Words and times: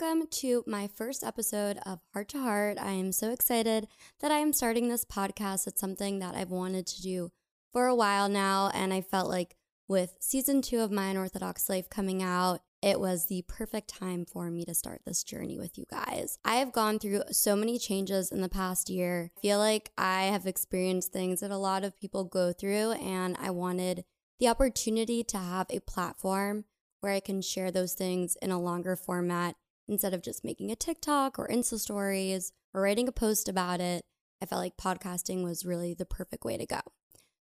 Welcome 0.00 0.28
to 0.28 0.64
my 0.66 0.86
first 0.86 1.22
episode 1.22 1.78
of 1.84 2.00
Heart 2.14 2.28
to 2.28 2.38
Heart. 2.40 2.78
I 2.80 2.92
am 2.92 3.12
so 3.12 3.32
excited 3.32 3.86
that 4.20 4.30
I 4.30 4.38
am 4.38 4.54
starting 4.54 4.88
this 4.88 5.04
podcast. 5.04 5.66
It's 5.66 5.80
something 5.80 6.20
that 6.20 6.34
I've 6.34 6.50
wanted 6.50 6.86
to 6.86 7.02
do 7.02 7.32
for 7.72 7.86
a 7.86 7.94
while 7.94 8.28
now, 8.28 8.70
and 8.72 8.94
I 8.94 9.02
felt 9.02 9.28
like 9.28 9.56
with 9.88 10.16
season 10.18 10.62
two 10.62 10.80
of 10.80 10.90
My 10.90 11.08
Unorthodox 11.08 11.68
Life 11.68 11.90
coming 11.90 12.22
out, 12.22 12.60
it 12.80 12.98
was 12.98 13.26
the 13.26 13.44
perfect 13.46 13.88
time 13.88 14.24
for 14.24 14.50
me 14.50 14.64
to 14.64 14.74
start 14.74 15.02
this 15.04 15.22
journey 15.22 15.58
with 15.58 15.76
you 15.76 15.84
guys. 15.90 16.38
I 16.46 16.56
have 16.56 16.72
gone 16.72 16.98
through 16.98 17.24
so 17.30 17.54
many 17.54 17.78
changes 17.78 18.32
in 18.32 18.40
the 18.40 18.48
past 18.48 18.88
year. 18.88 19.32
I 19.36 19.40
feel 19.40 19.58
like 19.58 19.90
I 19.98 20.24
have 20.24 20.46
experienced 20.46 21.12
things 21.12 21.40
that 21.40 21.50
a 21.50 21.58
lot 21.58 21.84
of 21.84 22.00
people 22.00 22.24
go 22.24 22.52
through, 22.52 22.92
and 22.92 23.36
I 23.38 23.50
wanted 23.50 24.04
the 24.38 24.48
opportunity 24.48 25.22
to 25.24 25.36
have 25.36 25.66
a 25.68 25.80
platform 25.80 26.64
where 27.00 27.12
I 27.12 27.20
can 27.20 27.42
share 27.42 27.70
those 27.70 27.94
things 27.94 28.36
in 28.40 28.50
a 28.50 28.60
longer 28.60 28.96
format 28.96 29.56
instead 29.90 30.14
of 30.14 30.22
just 30.22 30.44
making 30.44 30.70
a 30.70 30.76
TikTok 30.76 31.38
or 31.38 31.48
Insta 31.48 31.78
stories 31.78 32.52
or 32.72 32.82
writing 32.82 33.08
a 33.08 33.12
post 33.12 33.48
about 33.48 33.80
it. 33.80 34.04
I 34.40 34.46
felt 34.46 34.60
like 34.60 34.76
podcasting 34.76 35.44
was 35.44 35.66
really 35.66 35.92
the 35.92 36.06
perfect 36.06 36.44
way 36.44 36.56
to 36.56 36.64
go. 36.64 36.80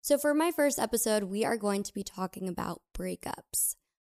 So, 0.01 0.17
for 0.17 0.33
my 0.33 0.51
first 0.51 0.79
episode, 0.79 1.25
we 1.25 1.45
are 1.45 1.57
going 1.57 1.83
to 1.83 1.93
be 1.93 2.03
talking 2.03 2.49
about 2.49 2.81
breakups. 2.97 3.75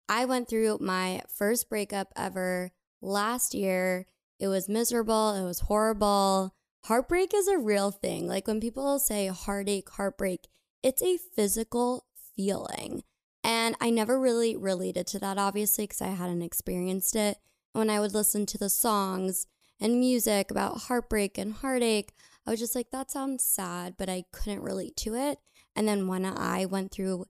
I 0.09 0.25
went 0.25 0.49
through 0.49 0.79
my 0.81 1.23
first 1.29 1.69
breakup 1.69 2.09
ever 2.17 2.73
last 3.01 3.55
year. 3.55 4.07
It 4.41 4.49
was 4.49 4.69
miserable, 4.69 5.35
it 5.35 5.45
was 5.45 5.61
horrible. 5.61 6.55
Heartbreak 6.87 7.33
is 7.35 7.49
a 7.49 7.59
real 7.59 7.91
thing. 7.91 8.27
Like 8.27 8.47
when 8.47 8.61
people 8.61 8.99
say 8.99 9.29
heartache, 9.29 9.89
heartbreak, 9.91 10.49
it's 10.83 11.03
a 11.03 11.17
physical 11.17 12.07
feeling. 12.35 13.05
And 13.43 13.77
I 13.81 13.91
never 13.91 14.19
really 14.19 14.57
related 14.57 15.07
to 15.09 15.19
that, 15.21 15.39
obviously, 15.39 15.85
because 15.85 16.03
I 16.03 16.09
hadn't 16.09 16.43
experienced 16.43 17.15
it. 17.15 17.39
When 17.75 17.91
I 17.91 17.99
would 17.99 18.15
listen 18.15 18.47
to 18.47 18.57
the 18.57 18.71
songs 18.71 19.49
and 19.81 19.99
music 19.99 20.53
about 20.53 20.83
heartbreak 20.83 21.37
and 21.37 21.53
heartache, 21.53 22.13
I 22.47 22.53
was 22.53 22.61
just 22.61 22.77
like, 22.77 22.93
that 22.93 23.11
sounds 23.11 23.43
sad, 23.43 23.97
but 23.99 24.09
I 24.09 24.27
couldn't 24.33 24.63
relate 24.63 24.97
to 24.99 25.17
it. 25.17 25.39
And 25.75 25.89
then 25.89 26.07
when 26.07 26.25
I 26.25 26.67
went 26.67 26.93
through 26.93 27.25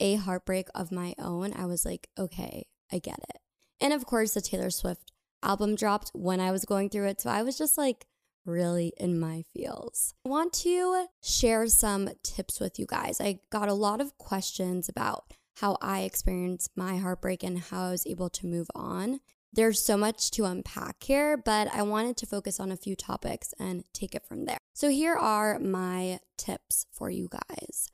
a 0.00 0.16
heartbreak 0.16 0.66
of 0.74 0.90
my 0.90 1.14
own, 1.16 1.52
I 1.54 1.66
was 1.66 1.84
like, 1.84 2.08
okay, 2.18 2.66
I 2.90 2.98
get 2.98 3.20
it. 3.30 3.40
And 3.80 3.92
of 3.92 4.04
course, 4.04 4.34
the 4.34 4.40
Taylor 4.40 4.70
Swift 4.70 5.12
album 5.44 5.76
dropped 5.76 6.10
when 6.12 6.40
I 6.40 6.50
was 6.50 6.64
going 6.64 6.90
through 6.90 7.06
it. 7.06 7.20
So 7.20 7.30
I 7.30 7.42
was 7.42 7.56
just 7.56 7.78
like 7.78 8.06
really 8.44 8.92
in 8.96 9.20
my 9.20 9.44
feels. 9.54 10.12
I 10.26 10.28
want 10.28 10.52
to 10.54 11.06
share 11.22 11.68
some 11.68 12.10
tips 12.24 12.58
with 12.58 12.80
you 12.80 12.86
guys. 12.86 13.20
I 13.20 13.38
got 13.50 13.68
a 13.68 13.74
lot 13.74 14.00
of 14.00 14.18
questions 14.18 14.88
about 14.88 15.32
how 15.58 15.76
I 15.80 16.00
experienced 16.00 16.70
my 16.74 16.96
heartbreak 16.96 17.44
and 17.44 17.60
how 17.60 17.86
I 17.86 17.90
was 17.92 18.08
able 18.08 18.28
to 18.30 18.46
move 18.48 18.66
on. 18.74 19.20
There's 19.54 19.80
so 19.80 19.96
much 19.96 20.32
to 20.32 20.46
unpack 20.46 21.04
here, 21.04 21.36
but 21.36 21.72
I 21.72 21.82
wanted 21.82 22.16
to 22.16 22.26
focus 22.26 22.58
on 22.58 22.72
a 22.72 22.76
few 22.76 22.96
topics 22.96 23.54
and 23.56 23.84
take 23.92 24.16
it 24.16 24.26
from 24.26 24.46
there. 24.46 24.58
So, 24.72 24.88
here 24.88 25.14
are 25.14 25.60
my 25.60 26.18
tips 26.36 26.86
for 26.90 27.08
you 27.08 27.28
guys. 27.30 27.92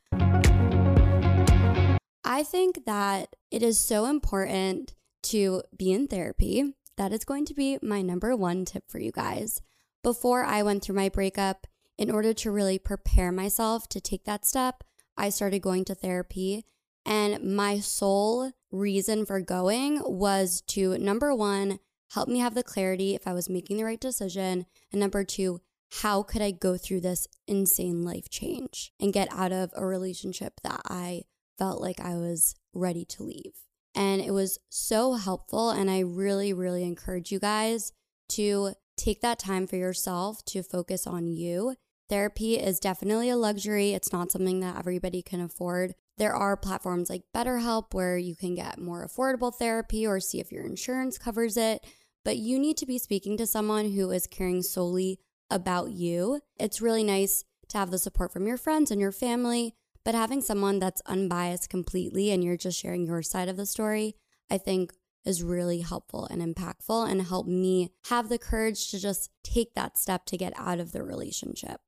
I 2.24 2.44
think 2.44 2.86
that 2.86 3.36
it 3.50 3.62
is 3.62 3.78
so 3.78 4.06
important 4.06 4.94
to 5.24 5.62
be 5.76 5.92
in 5.92 6.06
therapy. 6.06 6.72
That 6.96 7.12
is 7.12 7.26
going 7.26 7.44
to 7.44 7.54
be 7.54 7.78
my 7.82 8.00
number 8.00 8.34
one 8.34 8.64
tip 8.64 8.84
for 8.88 8.98
you 8.98 9.12
guys. 9.12 9.60
Before 10.02 10.44
I 10.44 10.62
went 10.62 10.82
through 10.82 10.96
my 10.96 11.10
breakup, 11.10 11.66
in 11.98 12.10
order 12.10 12.32
to 12.32 12.50
really 12.50 12.78
prepare 12.78 13.32
myself 13.32 13.86
to 13.90 14.00
take 14.00 14.24
that 14.24 14.46
step, 14.46 14.82
I 15.14 15.28
started 15.28 15.60
going 15.60 15.84
to 15.84 15.94
therapy. 15.94 16.64
And 17.04 17.54
my 17.54 17.80
sole 17.80 18.52
reason 18.70 19.26
for 19.26 19.40
going 19.40 20.00
was 20.04 20.62
to 20.68 20.96
number 20.98 21.34
one, 21.34 21.78
help 22.12 22.28
me 22.28 22.38
have 22.38 22.54
the 22.54 22.62
clarity 22.62 23.14
if 23.14 23.26
I 23.26 23.32
was 23.32 23.48
making 23.48 23.76
the 23.76 23.84
right 23.84 24.00
decision. 24.00 24.66
And 24.92 25.00
number 25.00 25.24
two, 25.24 25.60
how 26.02 26.22
could 26.22 26.42
I 26.42 26.52
go 26.52 26.76
through 26.76 27.00
this 27.00 27.26
insane 27.46 28.04
life 28.04 28.30
change 28.30 28.92
and 29.00 29.12
get 29.12 29.28
out 29.32 29.52
of 29.52 29.70
a 29.74 29.84
relationship 29.84 30.60
that 30.62 30.80
I 30.84 31.22
felt 31.60 31.80
like 31.80 32.00
I 32.00 32.16
was 32.16 32.56
ready 32.72 33.04
to 33.04 33.22
leave. 33.22 33.52
And 33.94 34.22
it 34.22 34.32
was 34.32 34.58
so 34.70 35.14
helpful. 35.14 35.70
And 35.70 35.90
I 35.90 36.00
really, 36.00 36.52
really 36.52 36.84
encourage 36.84 37.30
you 37.30 37.38
guys 37.38 37.92
to 38.30 38.72
take 38.96 39.20
that 39.20 39.38
time 39.38 39.66
for 39.66 39.76
yourself 39.76 40.44
to 40.46 40.62
focus 40.62 41.06
on 41.06 41.28
you. 41.28 41.74
Therapy 42.08 42.58
is 42.58 42.80
definitely 42.80 43.28
a 43.30 43.36
luxury, 43.36 43.92
it's 43.92 44.12
not 44.12 44.32
something 44.32 44.58
that 44.60 44.76
everybody 44.76 45.22
can 45.22 45.40
afford. 45.40 45.94
There 46.20 46.34
are 46.34 46.54
platforms 46.54 47.08
like 47.08 47.22
BetterHelp 47.34 47.94
where 47.94 48.18
you 48.18 48.36
can 48.36 48.54
get 48.54 48.78
more 48.78 49.08
affordable 49.08 49.54
therapy 49.54 50.06
or 50.06 50.20
see 50.20 50.38
if 50.38 50.52
your 50.52 50.66
insurance 50.66 51.16
covers 51.16 51.56
it. 51.56 51.82
But 52.26 52.36
you 52.36 52.58
need 52.58 52.76
to 52.76 52.84
be 52.84 52.98
speaking 52.98 53.38
to 53.38 53.46
someone 53.46 53.92
who 53.92 54.10
is 54.10 54.26
caring 54.26 54.60
solely 54.60 55.18
about 55.48 55.92
you. 55.92 56.42
It's 56.58 56.82
really 56.82 57.04
nice 57.04 57.46
to 57.70 57.78
have 57.78 57.90
the 57.90 57.96
support 57.96 58.34
from 58.34 58.46
your 58.46 58.58
friends 58.58 58.90
and 58.90 59.00
your 59.00 59.12
family, 59.12 59.74
but 60.04 60.14
having 60.14 60.42
someone 60.42 60.78
that's 60.78 61.00
unbiased 61.06 61.70
completely 61.70 62.30
and 62.30 62.44
you're 62.44 62.58
just 62.58 62.78
sharing 62.78 63.06
your 63.06 63.22
side 63.22 63.48
of 63.48 63.56
the 63.56 63.64
story, 63.64 64.14
I 64.50 64.58
think 64.58 64.92
is 65.24 65.42
really 65.42 65.80
helpful 65.80 66.26
and 66.26 66.42
impactful 66.42 67.10
and 67.10 67.22
help 67.22 67.46
me 67.46 67.92
have 68.08 68.28
the 68.28 68.36
courage 68.36 68.90
to 68.90 69.00
just 69.00 69.30
take 69.42 69.72
that 69.72 69.96
step 69.96 70.26
to 70.26 70.36
get 70.36 70.52
out 70.58 70.80
of 70.80 70.92
the 70.92 71.02
relationship. 71.02 71.80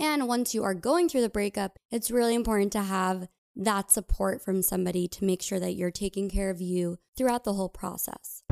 And 0.00 0.26
once 0.26 0.54
you 0.54 0.64
are 0.64 0.72
going 0.72 1.10
through 1.10 1.20
the 1.20 1.28
breakup, 1.28 1.78
it's 1.90 2.10
really 2.10 2.34
important 2.34 2.72
to 2.72 2.80
have 2.80 3.28
that 3.56 3.90
support 3.90 4.42
from 4.42 4.62
somebody 4.62 5.06
to 5.08 5.24
make 5.24 5.42
sure 5.42 5.60
that 5.60 5.74
you're 5.74 5.90
taking 5.90 6.28
care 6.28 6.50
of 6.50 6.60
you 6.60 6.98
throughout 7.16 7.44
the 7.44 7.54
whole 7.54 7.68
process. 7.68 8.42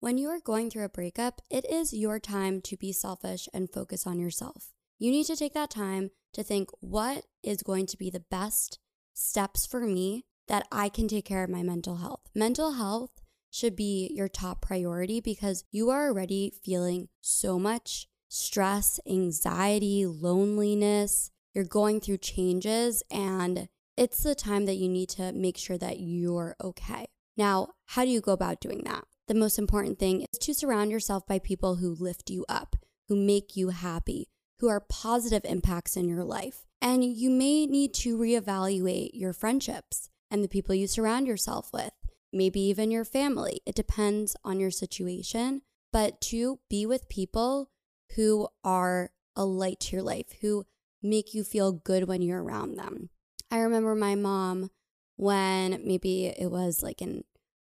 When 0.00 0.18
you 0.18 0.28
are 0.28 0.40
going 0.40 0.68
through 0.70 0.84
a 0.84 0.88
breakup, 0.88 1.40
it 1.48 1.64
is 1.70 1.92
your 1.92 2.18
time 2.18 2.60
to 2.62 2.76
be 2.76 2.92
selfish 2.92 3.48
and 3.54 3.70
focus 3.70 4.06
on 4.06 4.18
yourself. 4.18 4.72
You 4.98 5.10
need 5.10 5.26
to 5.26 5.36
take 5.36 5.54
that 5.54 5.70
time 5.70 6.10
to 6.32 6.42
think 6.42 6.70
what 6.80 7.26
is 7.42 7.62
going 7.62 7.86
to 7.86 7.96
be 7.96 8.10
the 8.10 8.24
best 8.30 8.78
steps 9.14 9.66
for 9.66 9.80
me 9.80 10.24
that 10.48 10.66
I 10.70 10.88
can 10.88 11.08
take 11.08 11.24
care 11.24 11.44
of 11.44 11.50
my 11.50 11.62
mental 11.62 11.96
health. 11.96 12.20
Mental 12.34 12.72
health 12.72 13.22
should 13.50 13.76
be 13.76 14.10
your 14.14 14.28
top 14.28 14.60
priority 14.60 15.20
because 15.20 15.64
you 15.70 15.90
are 15.90 16.08
already 16.08 16.52
feeling 16.62 17.08
so 17.20 17.58
much 17.58 18.06
stress, 18.28 18.98
anxiety, 19.06 20.06
loneliness. 20.06 21.31
You're 21.54 21.64
going 21.64 22.00
through 22.00 22.18
changes, 22.18 23.02
and 23.10 23.68
it's 23.96 24.22
the 24.22 24.34
time 24.34 24.64
that 24.66 24.76
you 24.76 24.88
need 24.88 25.10
to 25.10 25.32
make 25.32 25.58
sure 25.58 25.78
that 25.78 26.00
you're 26.00 26.56
okay. 26.62 27.06
Now, 27.36 27.68
how 27.86 28.04
do 28.04 28.10
you 28.10 28.20
go 28.20 28.32
about 28.32 28.60
doing 28.60 28.82
that? 28.84 29.04
The 29.28 29.34
most 29.34 29.58
important 29.58 29.98
thing 29.98 30.22
is 30.32 30.38
to 30.40 30.54
surround 30.54 30.90
yourself 30.90 31.26
by 31.26 31.38
people 31.38 31.76
who 31.76 31.96
lift 31.98 32.30
you 32.30 32.44
up, 32.48 32.76
who 33.08 33.16
make 33.16 33.56
you 33.56 33.68
happy, 33.68 34.28
who 34.58 34.68
are 34.68 34.80
positive 34.80 35.42
impacts 35.44 35.96
in 35.96 36.08
your 36.08 36.24
life. 36.24 36.64
And 36.80 37.04
you 37.04 37.30
may 37.30 37.66
need 37.66 37.94
to 37.94 38.16
reevaluate 38.16 39.10
your 39.12 39.32
friendships 39.32 40.08
and 40.30 40.42
the 40.42 40.48
people 40.48 40.74
you 40.74 40.86
surround 40.86 41.26
yourself 41.26 41.70
with, 41.72 41.92
maybe 42.32 42.60
even 42.60 42.90
your 42.90 43.04
family. 43.04 43.60
It 43.66 43.74
depends 43.74 44.36
on 44.44 44.58
your 44.58 44.70
situation, 44.70 45.62
but 45.92 46.20
to 46.22 46.60
be 46.68 46.86
with 46.86 47.08
people 47.08 47.70
who 48.16 48.48
are 48.64 49.10
a 49.36 49.44
light 49.44 49.80
to 49.80 49.96
your 49.96 50.02
life, 50.02 50.32
who 50.40 50.64
make 51.02 51.34
you 51.34 51.44
feel 51.44 51.72
good 51.72 52.08
when 52.08 52.22
you're 52.22 52.42
around 52.42 52.76
them. 52.76 53.10
I 53.50 53.58
remember 53.58 53.94
my 53.94 54.14
mom 54.14 54.70
when 55.16 55.82
maybe 55.84 56.26
it 56.26 56.50
was 56.50 56.82
like 56.82 57.02
in 57.02 57.24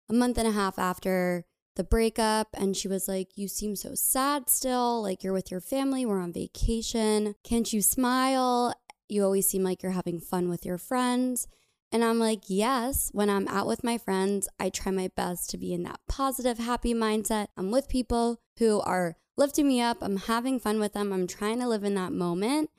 a 0.10 0.14
month 0.14 0.38
and 0.38 0.48
a 0.48 0.52
half 0.52 0.78
after 0.78 1.46
the 1.78 1.84
breakup 1.84 2.50
and 2.54 2.76
she 2.76 2.88
was 2.88 3.08
like, 3.08 3.30
You 3.36 3.48
seem 3.48 3.76
so 3.76 3.96
sad 3.96 4.50
still. 4.50 5.02
Like 5.02 5.24
you're 5.24 5.34
with 5.34 5.52
your 5.52 5.62
family, 5.62 6.06
we're 6.06 6.22
on 6.22 6.34
vacation. 6.34 7.36
Can't 7.44 7.72
you 7.72 7.82
smile? 7.82 8.74
You 9.08 9.24
always 9.24 9.48
seem 9.48 9.64
like 9.64 9.82
you're 9.82 9.94
having 9.94 10.20
fun 10.20 10.50
with 10.50 10.66
your 10.66 10.78
friends. 10.78 11.48
And 11.92 12.04
I'm 12.04 12.20
like, 12.20 12.44
Yes, 12.48 13.10
when 13.14 13.30
I'm 13.30 13.48
out 13.48 13.68
with 13.68 13.84
my 13.84 13.98
friends, 13.98 14.50
I 14.60 14.70
try 14.70 14.92
my 14.92 15.10
best 15.16 15.50
to 15.52 15.58
be 15.58 15.74
in 15.74 15.84
that 15.84 16.00
positive, 16.10 16.58
happy 16.58 16.94
mindset. 16.94 17.48
I'm 17.56 17.72
with 17.72 17.88
people 17.88 18.42
who 18.58 18.82
are 18.82 19.16
lifting 19.38 19.68
me 19.68 19.80
up. 19.80 19.98
I'm 20.02 20.18
having 20.18 20.60
fun 20.60 20.80
with 20.80 20.94
them. 20.94 21.14
I'm 21.14 21.28
trying 21.28 21.60
to 21.60 21.68
live 21.68 21.84
in 21.84 21.96
that 21.96 22.12
moment. 22.12 22.72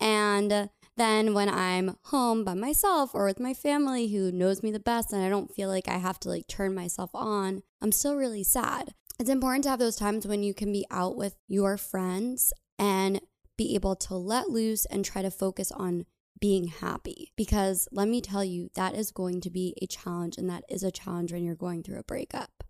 And 0.00 0.70
then 0.96 1.34
when 1.34 1.48
I'm 1.48 1.96
home 2.04 2.44
by 2.44 2.54
myself 2.54 3.14
or 3.14 3.26
with 3.26 3.40
my 3.40 3.54
family 3.54 4.08
who 4.08 4.32
knows 4.32 4.62
me 4.62 4.70
the 4.70 4.80
best 4.80 5.12
and 5.12 5.22
I 5.22 5.28
don't 5.28 5.54
feel 5.54 5.68
like 5.68 5.88
I 5.88 5.98
have 5.98 6.18
to 6.20 6.28
like 6.28 6.46
turn 6.46 6.74
myself 6.74 7.10
on, 7.14 7.62
I'm 7.80 7.92
still 7.92 8.16
really 8.16 8.44
sad. 8.44 8.94
It's 9.18 9.30
important 9.30 9.64
to 9.64 9.70
have 9.70 9.78
those 9.78 9.96
times 9.96 10.26
when 10.26 10.42
you 10.42 10.54
can 10.54 10.72
be 10.72 10.86
out 10.90 11.16
with 11.16 11.36
your 11.48 11.76
friends 11.76 12.52
and 12.78 13.20
be 13.56 13.74
able 13.74 13.96
to 13.96 14.14
let 14.14 14.50
loose 14.50 14.84
and 14.86 15.04
try 15.04 15.22
to 15.22 15.30
focus 15.30 15.72
on 15.72 16.04
being 16.38 16.68
happy. 16.68 17.32
Because 17.36 17.88
let 17.90 18.08
me 18.08 18.20
tell 18.20 18.44
you, 18.44 18.68
that 18.74 18.94
is 18.94 19.10
going 19.10 19.40
to 19.40 19.50
be 19.50 19.74
a 19.80 19.86
challenge, 19.86 20.36
and 20.36 20.50
that 20.50 20.64
is 20.68 20.82
a 20.82 20.90
challenge 20.90 21.32
when 21.32 21.44
you're 21.44 21.54
going 21.54 21.82
through 21.82 21.98
a 21.98 22.04
breakup. 22.04 22.62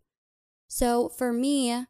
So 0.68 1.08
for 1.08 1.32
me, 1.32 1.86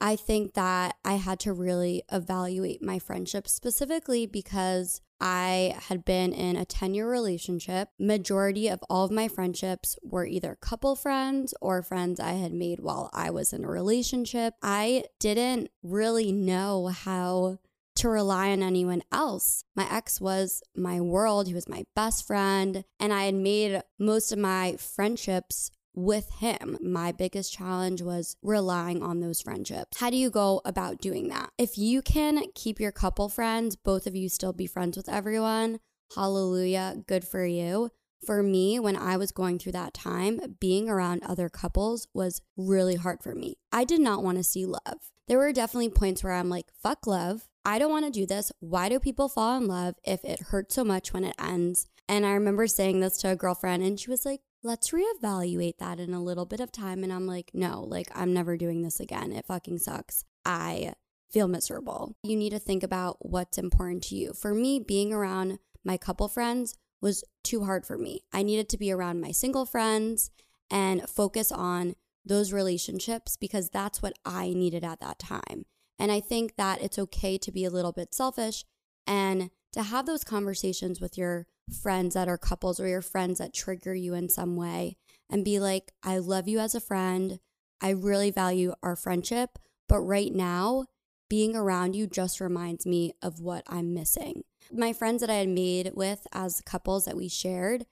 I 0.00 0.16
think 0.16 0.54
that 0.54 0.96
I 1.04 1.14
had 1.14 1.40
to 1.40 1.52
really 1.52 2.02
evaluate 2.10 2.82
my 2.82 2.98
friendships 2.98 3.52
specifically 3.52 4.26
because 4.26 5.02
I 5.20 5.76
had 5.88 6.04
been 6.04 6.32
in 6.32 6.56
a 6.56 6.64
10 6.64 6.94
year 6.94 7.10
relationship. 7.10 7.90
Majority 7.98 8.68
of 8.68 8.82
all 8.88 9.04
of 9.04 9.10
my 9.10 9.28
friendships 9.28 9.98
were 10.02 10.24
either 10.24 10.56
couple 10.60 10.96
friends 10.96 11.52
or 11.60 11.82
friends 11.82 12.18
I 12.18 12.32
had 12.32 12.52
made 12.52 12.80
while 12.80 13.10
I 13.12 13.30
was 13.30 13.52
in 13.52 13.64
a 13.64 13.68
relationship. 13.68 14.54
I 14.62 15.04
didn't 15.18 15.70
really 15.82 16.32
know 16.32 16.86
how 16.86 17.58
to 17.96 18.08
rely 18.08 18.50
on 18.50 18.62
anyone 18.62 19.02
else. 19.12 19.64
My 19.76 19.86
ex 19.92 20.20
was 20.20 20.62
my 20.74 21.02
world, 21.02 21.46
he 21.46 21.54
was 21.54 21.68
my 21.68 21.84
best 21.94 22.26
friend, 22.26 22.84
and 22.98 23.12
I 23.12 23.24
had 23.24 23.34
made 23.34 23.82
most 23.98 24.32
of 24.32 24.38
my 24.38 24.76
friendships 24.76 25.70
with 25.94 26.30
him. 26.38 26.78
My 26.80 27.12
biggest 27.12 27.52
challenge 27.52 28.02
was 28.02 28.36
relying 28.42 29.02
on 29.02 29.20
those 29.20 29.40
friendships. 29.40 29.98
How 29.98 30.10
do 30.10 30.16
you 30.16 30.30
go 30.30 30.60
about 30.64 31.00
doing 31.00 31.28
that? 31.28 31.50
If 31.58 31.76
you 31.76 32.02
can 32.02 32.44
keep 32.54 32.80
your 32.80 32.92
couple 32.92 33.28
friends, 33.28 33.76
both 33.76 34.06
of 34.06 34.14
you 34.14 34.28
still 34.28 34.52
be 34.52 34.66
friends 34.66 34.96
with 34.96 35.08
everyone, 35.08 35.80
hallelujah, 36.14 37.02
good 37.06 37.24
for 37.24 37.44
you. 37.44 37.90
For 38.26 38.42
me, 38.42 38.78
when 38.78 38.96
I 38.96 39.16
was 39.16 39.32
going 39.32 39.58
through 39.58 39.72
that 39.72 39.94
time, 39.94 40.56
being 40.60 40.90
around 40.90 41.22
other 41.22 41.48
couples 41.48 42.06
was 42.12 42.42
really 42.56 42.96
hard 42.96 43.22
for 43.22 43.34
me. 43.34 43.56
I 43.72 43.84
did 43.84 44.00
not 44.00 44.22
want 44.22 44.36
to 44.36 44.44
see 44.44 44.66
love. 44.66 45.10
There 45.26 45.38
were 45.38 45.52
definitely 45.52 45.88
points 45.88 46.22
where 46.22 46.34
I'm 46.34 46.50
like, 46.50 46.66
fuck 46.82 47.06
love. 47.06 47.48
I 47.64 47.78
don't 47.78 47.90
want 47.90 48.04
to 48.04 48.10
do 48.10 48.26
this. 48.26 48.52
Why 48.60 48.88
do 48.88 48.98
people 48.98 49.28
fall 49.28 49.56
in 49.56 49.68
love 49.68 49.94
if 50.04 50.24
it 50.24 50.40
hurts 50.40 50.74
so 50.74 50.84
much 50.84 51.14
when 51.14 51.24
it 51.24 51.34
ends? 51.38 51.86
And 52.08 52.26
I 52.26 52.32
remember 52.32 52.66
saying 52.66 53.00
this 53.00 53.16
to 53.18 53.30
a 53.30 53.36
girlfriend, 53.36 53.82
and 53.82 53.98
she 53.98 54.10
was 54.10 54.26
like, 54.26 54.40
let's 54.62 54.90
reevaluate 54.90 55.78
that 55.78 56.00
in 56.00 56.12
a 56.12 56.22
little 56.22 56.46
bit 56.46 56.60
of 56.60 56.72
time. 56.72 57.02
And 57.02 57.12
I'm 57.12 57.26
like, 57.26 57.50
no, 57.54 57.82
like, 57.82 58.08
I'm 58.14 58.32
never 58.32 58.56
doing 58.56 58.82
this 58.82 59.00
again. 59.00 59.32
It 59.32 59.46
fucking 59.46 59.78
sucks. 59.78 60.24
I 60.44 60.94
feel 61.30 61.48
miserable. 61.48 62.16
You 62.22 62.36
need 62.36 62.50
to 62.50 62.58
think 62.58 62.82
about 62.82 63.16
what's 63.20 63.58
important 63.58 64.02
to 64.04 64.16
you. 64.16 64.32
For 64.32 64.54
me, 64.54 64.80
being 64.80 65.12
around 65.12 65.58
my 65.84 65.96
couple 65.96 66.28
friends 66.28 66.74
was 67.00 67.24
too 67.42 67.64
hard 67.64 67.86
for 67.86 67.96
me. 67.96 68.20
I 68.32 68.42
needed 68.42 68.68
to 68.70 68.78
be 68.78 68.92
around 68.92 69.20
my 69.20 69.30
single 69.30 69.64
friends 69.64 70.30
and 70.70 71.08
focus 71.08 71.50
on 71.50 71.94
those 72.24 72.52
relationships 72.52 73.36
because 73.36 73.70
that's 73.70 74.02
what 74.02 74.12
I 74.24 74.50
needed 74.50 74.84
at 74.84 75.00
that 75.00 75.18
time. 75.18 75.64
And 75.98 76.12
I 76.12 76.20
think 76.20 76.56
that 76.56 76.82
it's 76.82 76.98
okay 76.98 77.38
to 77.38 77.52
be 77.52 77.64
a 77.64 77.70
little 77.70 77.92
bit 77.92 78.14
selfish 78.14 78.64
and 79.06 79.50
to 79.72 79.82
have 79.82 80.06
those 80.06 80.24
conversations 80.24 81.00
with 81.00 81.16
your 81.16 81.46
friends 81.70 82.14
that 82.14 82.28
are 82.28 82.38
couples 82.38 82.80
or 82.80 82.88
your 82.88 83.02
friends 83.02 83.38
that 83.38 83.54
trigger 83.54 83.94
you 83.94 84.14
in 84.14 84.28
some 84.28 84.56
way 84.56 84.96
and 85.28 85.44
be 85.44 85.60
like, 85.60 85.92
I 86.02 86.18
love 86.18 86.48
you 86.48 86.58
as 86.58 86.74
a 86.74 86.80
friend. 86.80 87.40
I 87.80 87.90
really 87.90 88.30
value 88.30 88.74
our 88.82 88.96
friendship. 88.96 89.58
But 89.88 90.00
right 90.00 90.32
now, 90.32 90.86
being 91.28 91.56
around 91.56 91.94
you 91.94 92.06
just 92.06 92.40
reminds 92.40 92.84
me 92.84 93.12
of 93.22 93.40
what 93.40 93.64
I'm 93.68 93.94
missing. 93.94 94.42
My 94.72 94.92
friends 94.92 95.20
that 95.20 95.30
I 95.30 95.34
had 95.34 95.48
made 95.48 95.92
with 95.94 96.26
as 96.32 96.60
couples 96.60 97.04
that 97.04 97.16
we 97.16 97.28
shared, 97.28 97.86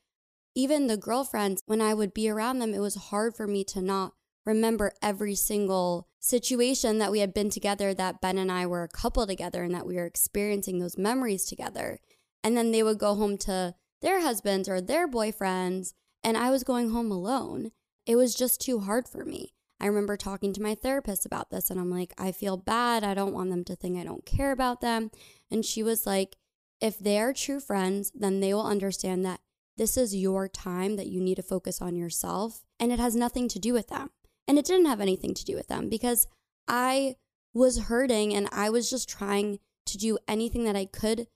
even 0.54 0.88
the 0.88 0.96
girlfriends, 0.96 1.62
when 1.66 1.80
I 1.80 1.94
would 1.94 2.12
be 2.12 2.28
around 2.28 2.58
them, 2.58 2.74
it 2.74 2.80
was 2.80 2.96
hard 2.96 3.36
for 3.36 3.46
me 3.46 3.62
to 3.64 3.80
not 3.80 4.12
remember 4.44 4.92
every 5.00 5.34
single 5.34 6.08
situation 6.18 6.98
that 6.98 7.12
we 7.12 7.20
had 7.20 7.32
been 7.32 7.50
together, 7.50 7.94
that 7.94 8.20
Ben 8.20 8.38
and 8.38 8.50
I 8.50 8.66
were 8.66 8.82
a 8.82 8.88
couple 8.88 9.26
together, 9.26 9.62
and 9.62 9.74
that 9.74 9.86
we 9.86 9.94
were 9.94 10.06
experiencing 10.06 10.78
those 10.78 10.98
memories 10.98 11.44
together. 11.44 12.00
And 12.48 12.56
then 12.56 12.72
they 12.72 12.82
would 12.82 12.98
go 12.98 13.14
home 13.14 13.36
to 13.40 13.74
their 14.00 14.22
husbands 14.22 14.70
or 14.70 14.80
their 14.80 15.06
boyfriends, 15.06 15.92
and 16.24 16.34
I 16.34 16.48
was 16.48 16.64
going 16.64 16.88
home 16.88 17.12
alone. 17.12 17.72
It 18.06 18.16
was 18.16 18.34
just 18.34 18.58
too 18.58 18.78
hard 18.78 19.06
for 19.06 19.22
me. 19.22 19.52
I 19.78 19.84
remember 19.84 20.16
talking 20.16 20.54
to 20.54 20.62
my 20.62 20.74
therapist 20.74 21.26
about 21.26 21.50
this, 21.50 21.68
and 21.68 21.78
I'm 21.78 21.90
like, 21.90 22.14
I 22.16 22.32
feel 22.32 22.56
bad. 22.56 23.04
I 23.04 23.12
don't 23.12 23.34
want 23.34 23.50
them 23.50 23.64
to 23.64 23.76
think 23.76 23.98
I 23.98 24.02
don't 24.02 24.24
care 24.24 24.50
about 24.50 24.80
them. 24.80 25.10
And 25.50 25.62
she 25.62 25.82
was 25.82 26.06
like, 26.06 26.36
if 26.80 26.98
they 26.98 27.18
are 27.18 27.34
true 27.34 27.60
friends, 27.60 28.10
then 28.14 28.40
they 28.40 28.54
will 28.54 28.64
understand 28.66 29.26
that 29.26 29.40
this 29.76 29.98
is 29.98 30.16
your 30.16 30.48
time 30.48 30.96
that 30.96 31.08
you 31.08 31.20
need 31.20 31.34
to 31.34 31.42
focus 31.42 31.82
on 31.82 31.96
yourself, 31.96 32.62
and 32.80 32.90
it 32.90 32.98
has 32.98 33.14
nothing 33.14 33.46
to 33.48 33.58
do 33.58 33.74
with 33.74 33.88
them. 33.88 34.08
And 34.46 34.58
it 34.58 34.64
didn't 34.64 34.86
have 34.86 35.02
anything 35.02 35.34
to 35.34 35.44
do 35.44 35.54
with 35.54 35.68
them 35.68 35.90
because 35.90 36.26
I 36.66 37.16
was 37.52 37.78
hurting 37.78 38.34
and 38.34 38.48
I 38.52 38.70
was 38.70 38.88
just 38.88 39.06
trying 39.06 39.58
to 39.84 39.98
do 39.98 40.16
anything 40.26 40.64
that 40.64 40.76
I 40.76 40.86
could 40.86 41.26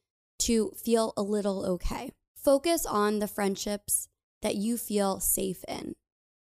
to 0.42 0.72
feel 0.72 1.12
a 1.16 1.22
little 1.22 1.64
okay. 1.64 2.12
Focus 2.36 2.84
on 2.84 3.18
the 3.18 3.28
friendships 3.28 4.08
that 4.42 4.56
you 4.56 4.76
feel 4.76 5.20
safe 5.20 5.64
in. 5.68 5.94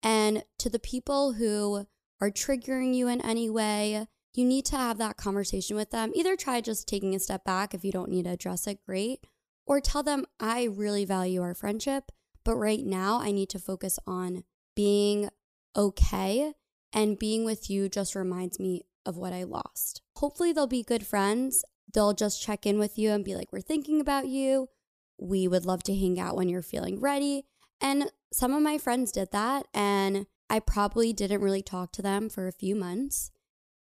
And 0.03 0.43
to 0.59 0.69
the 0.69 0.79
people 0.79 1.33
who 1.33 1.87
are 2.21 2.29
triggering 2.29 2.93
you 2.93 3.07
in 3.07 3.21
any 3.21 3.49
way, 3.49 4.07
you 4.33 4.45
need 4.45 4.65
to 4.65 4.77
have 4.77 4.97
that 4.97 5.17
conversation 5.17 5.77
with 5.77 5.91
them. 5.91 6.11
Either 6.13 6.35
try 6.35 6.59
just 6.59 6.87
taking 6.87 7.15
a 7.15 7.19
step 7.19 7.45
back 7.45 7.73
if 7.73 7.85
you 7.85 7.91
don't 7.91 8.11
need 8.11 8.25
to 8.25 8.31
address 8.31 8.67
it, 8.67 8.79
great. 8.85 9.25
Or 9.65 9.79
tell 9.79 10.03
them, 10.03 10.25
I 10.39 10.65
really 10.65 11.05
value 11.05 11.41
our 11.41 11.53
friendship, 11.53 12.11
but 12.43 12.57
right 12.57 12.85
now 12.85 13.19
I 13.21 13.31
need 13.31 13.49
to 13.49 13.59
focus 13.59 13.97
on 14.05 14.43
being 14.75 15.29
okay. 15.75 16.53
And 16.91 17.19
being 17.19 17.45
with 17.45 17.69
you 17.69 17.89
just 17.89 18.15
reminds 18.15 18.59
me 18.59 18.85
of 19.05 19.17
what 19.17 19.33
I 19.33 19.43
lost. 19.43 20.01
Hopefully, 20.17 20.51
they'll 20.51 20.67
be 20.67 20.83
good 20.83 21.05
friends 21.05 21.63
They'll 21.93 22.13
just 22.13 22.41
check 22.41 22.65
in 22.65 22.79
with 22.79 22.97
you 22.97 23.11
and 23.11 23.23
be 23.23 23.35
like, 23.35 23.51
We're 23.51 23.61
thinking 23.61 24.01
about 24.01 24.27
you. 24.27 24.69
We 25.17 25.47
would 25.47 25.65
love 25.65 25.83
to 25.83 25.95
hang 25.95 26.19
out 26.19 26.35
when 26.35 26.49
you're 26.49 26.61
feeling 26.61 26.99
ready. 26.99 27.45
And 27.79 28.11
some 28.33 28.53
of 28.53 28.61
my 28.61 28.77
friends 28.77 29.11
did 29.11 29.31
that. 29.31 29.67
And 29.73 30.27
I 30.49 30.59
probably 30.59 31.13
didn't 31.13 31.41
really 31.41 31.61
talk 31.61 31.91
to 31.93 32.01
them 32.01 32.29
for 32.29 32.47
a 32.47 32.53
few 32.53 32.75
months. 32.75 33.31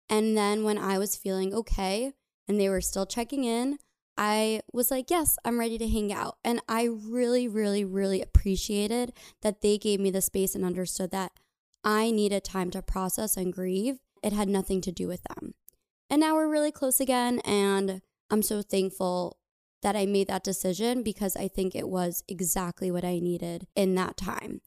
And 0.10 0.38
then 0.38 0.64
when 0.64 0.78
I 0.78 0.98
was 0.98 1.16
feeling 1.16 1.54
okay 1.54 2.14
and 2.48 2.60
they 2.60 2.70
were 2.70 2.82
still 2.82 3.06
checking 3.06 3.44
in, 3.44 3.78
I 4.18 4.62
was 4.74 4.90
like, 4.90 5.12
yes, 5.12 5.38
I'm 5.46 5.60
ready 5.60 5.78
to 5.78 5.88
hang 5.88 6.12
out. 6.12 6.38
And 6.44 6.62
I 6.68 6.86
really, 6.86 7.48
really, 7.48 7.86
really 7.86 8.22
appreciated 8.22 9.14
that 9.42 9.62
they 9.62 9.78
gave 9.78 10.00
me 10.00 10.10
the 10.10 10.22
space 10.22 10.56
and 10.56 10.66
understood 10.66 11.12
that 11.12 11.34
I 11.84 12.10
needed 12.10 12.44
time 12.44 12.72
to 12.72 12.82
process 12.82 13.38
and 13.38 13.54
grieve. 13.54 14.00
It 14.24 14.34
had 14.34 14.50
nothing 14.50 14.82
to 14.82 14.92
do 14.92 15.08
with 15.08 15.22
them. 15.24 15.54
And 16.10 16.22
now 16.22 16.36
we're 16.36 16.48
really 16.48 16.72
close 16.72 17.00
again. 17.00 17.40
And 17.40 18.02
I'm 18.30 18.42
so 18.42 18.62
thankful 18.62 19.38
that 19.82 19.96
I 19.96 20.06
made 20.06 20.28
that 20.28 20.44
decision 20.44 21.04
because 21.04 21.36
I 21.36 21.48
think 21.48 21.76
it 21.76 21.88
was 21.88 22.24
exactly 22.28 22.90
what 22.92 23.04
I 23.04 23.20
needed 23.20 23.68
in 23.76 23.96
that 23.96 24.18
time. 24.18 24.62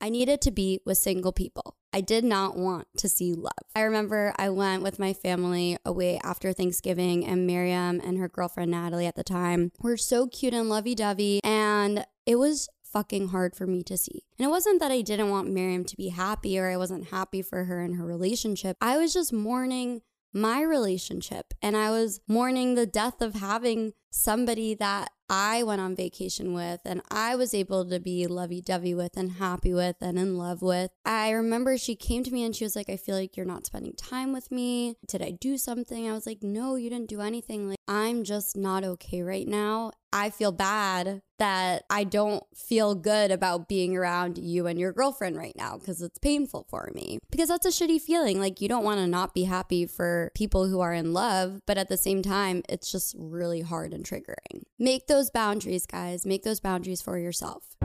I 0.00 0.08
needed 0.08 0.40
to 0.42 0.50
be 0.52 0.80
with 0.86 0.98
single 0.98 1.32
people. 1.32 1.76
I 1.92 2.00
did 2.00 2.22
not 2.22 2.56
want 2.56 2.86
to 2.98 3.08
see 3.08 3.32
love. 3.32 3.52
I 3.74 3.80
remember 3.80 4.34
I 4.36 4.50
went 4.50 4.82
with 4.82 4.98
my 4.98 5.12
family 5.12 5.78
away 5.84 6.20
after 6.22 6.52
Thanksgiving, 6.52 7.26
and 7.26 7.46
Miriam 7.46 8.00
and 8.04 8.18
her 8.18 8.28
girlfriend 8.28 8.70
Natalie 8.70 9.06
at 9.06 9.16
the 9.16 9.24
time 9.24 9.72
were 9.80 9.96
so 9.96 10.28
cute 10.28 10.54
and 10.54 10.68
lovey 10.68 10.94
dovey. 10.94 11.40
And 11.42 12.06
it 12.24 12.36
was 12.36 12.68
fucking 12.92 13.28
hard 13.28 13.54
for 13.54 13.66
me 13.66 13.82
to 13.84 13.96
see. 13.96 14.24
And 14.38 14.46
it 14.46 14.50
wasn't 14.50 14.80
that 14.80 14.90
I 14.90 15.00
didn't 15.00 15.30
want 15.30 15.50
Miriam 15.50 15.84
to 15.84 15.96
be 15.96 16.08
happy 16.08 16.58
or 16.58 16.70
I 16.70 16.76
wasn't 16.76 17.08
happy 17.08 17.42
for 17.42 17.64
her 17.64 17.82
in 17.82 17.94
her 17.94 18.04
relationship. 18.04 18.76
I 18.80 18.98
was 18.98 19.12
just 19.12 19.32
mourning 19.32 20.02
my 20.32 20.60
relationship 20.60 21.54
and 21.62 21.76
I 21.76 21.90
was 21.90 22.20
mourning 22.28 22.74
the 22.74 22.86
death 22.86 23.22
of 23.22 23.34
having 23.34 23.94
somebody 24.10 24.74
that 24.74 25.10
I 25.28 25.62
went 25.62 25.80
on 25.80 25.96
vacation 25.96 26.52
with 26.52 26.80
and 26.84 27.00
I 27.10 27.34
was 27.36 27.54
able 27.54 27.88
to 27.88 27.98
be 27.98 28.26
lovey 28.26 28.60
dovey 28.60 28.94
with 28.94 29.16
and 29.16 29.32
happy 29.32 29.72
with 29.72 29.96
and 30.00 30.18
in 30.18 30.36
love 30.36 30.62
with. 30.62 30.90
I 31.04 31.30
remember 31.30 31.78
she 31.78 31.96
came 31.96 32.22
to 32.22 32.30
me 32.30 32.44
and 32.44 32.54
she 32.54 32.64
was 32.64 32.76
like, 32.76 32.90
I 32.90 32.96
feel 32.96 33.16
like 33.16 33.36
you're 33.36 33.46
not 33.46 33.66
spending 33.66 33.94
time 33.94 34.32
with 34.32 34.50
me. 34.52 34.96
Did 35.08 35.22
I 35.22 35.30
do 35.30 35.56
something? 35.58 36.08
I 36.08 36.12
was 36.12 36.26
like, 36.26 36.42
No, 36.42 36.76
you 36.76 36.90
didn't 36.90 37.08
do 37.08 37.20
anything. 37.22 37.68
Like, 37.68 37.75
I'm 37.88 38.24
just 38.24 38.56
not 38.56 38.82
okay 38.82 39.22
right 39.22 39.46
now. 39.46 39.92
I 40.12 40.30
feel 40.30 40.50
bad 40.50 41.22
that 41.38 41.84
I 41.88 42.02
don't 42.02 42.42
feel 42.52 42.96
good 42.96 43.30
about 43.30 43.68
being 43.68 43.96
around 43.96 44.38
you 44.38 44.66
and 44.66 44.76
your 44.76 44.92
girlfriend 44.92 45.36
right 45.36 45.54
now 45.56 45.76
because 45.78 46.02
it's 46.02 46.18
painful 46.18 46.66
for 46.68 46.90
me. 46.94 47.20
Because 47.30 47.48
that's 47.48 47.66
a 47.66 47.68
shitty 47.68 48.00
feeling. 48.00 48.40
Like, 48.40 48.60
you 48.60 48.68
don't 48.68 48.82
want 48.82 48.98
to 48.98 49.06
not 49.06 49.34
be 49.34 49.44
happy 49.44 49.86
for 49.86 50.32
people 50.34 50.66
who 50.66 50.80
are 50.80 50.92
in 50.92 51.12
love, 51.12 51.60
but 51.64 51.78
at 51.78 51.88
the 51.88 51.96
same 51.96 52.22
time, 52.22 52.64
it's 52.68 52.90
just 52.90 53.14
really 53.16 53.60
hard 53.60 53.92
and 53.92 54.04
triggering. 54.04 54.64
Make 54.80 55.06
those 55.06 55.30
boundaries, 55.30 55.86
guys. 55.86 56.26
Make 56.26 56.42
those 56.42 56.58
boundaries 56.58 57.02
for 57.02 57.18
yourself. 57.18 57.76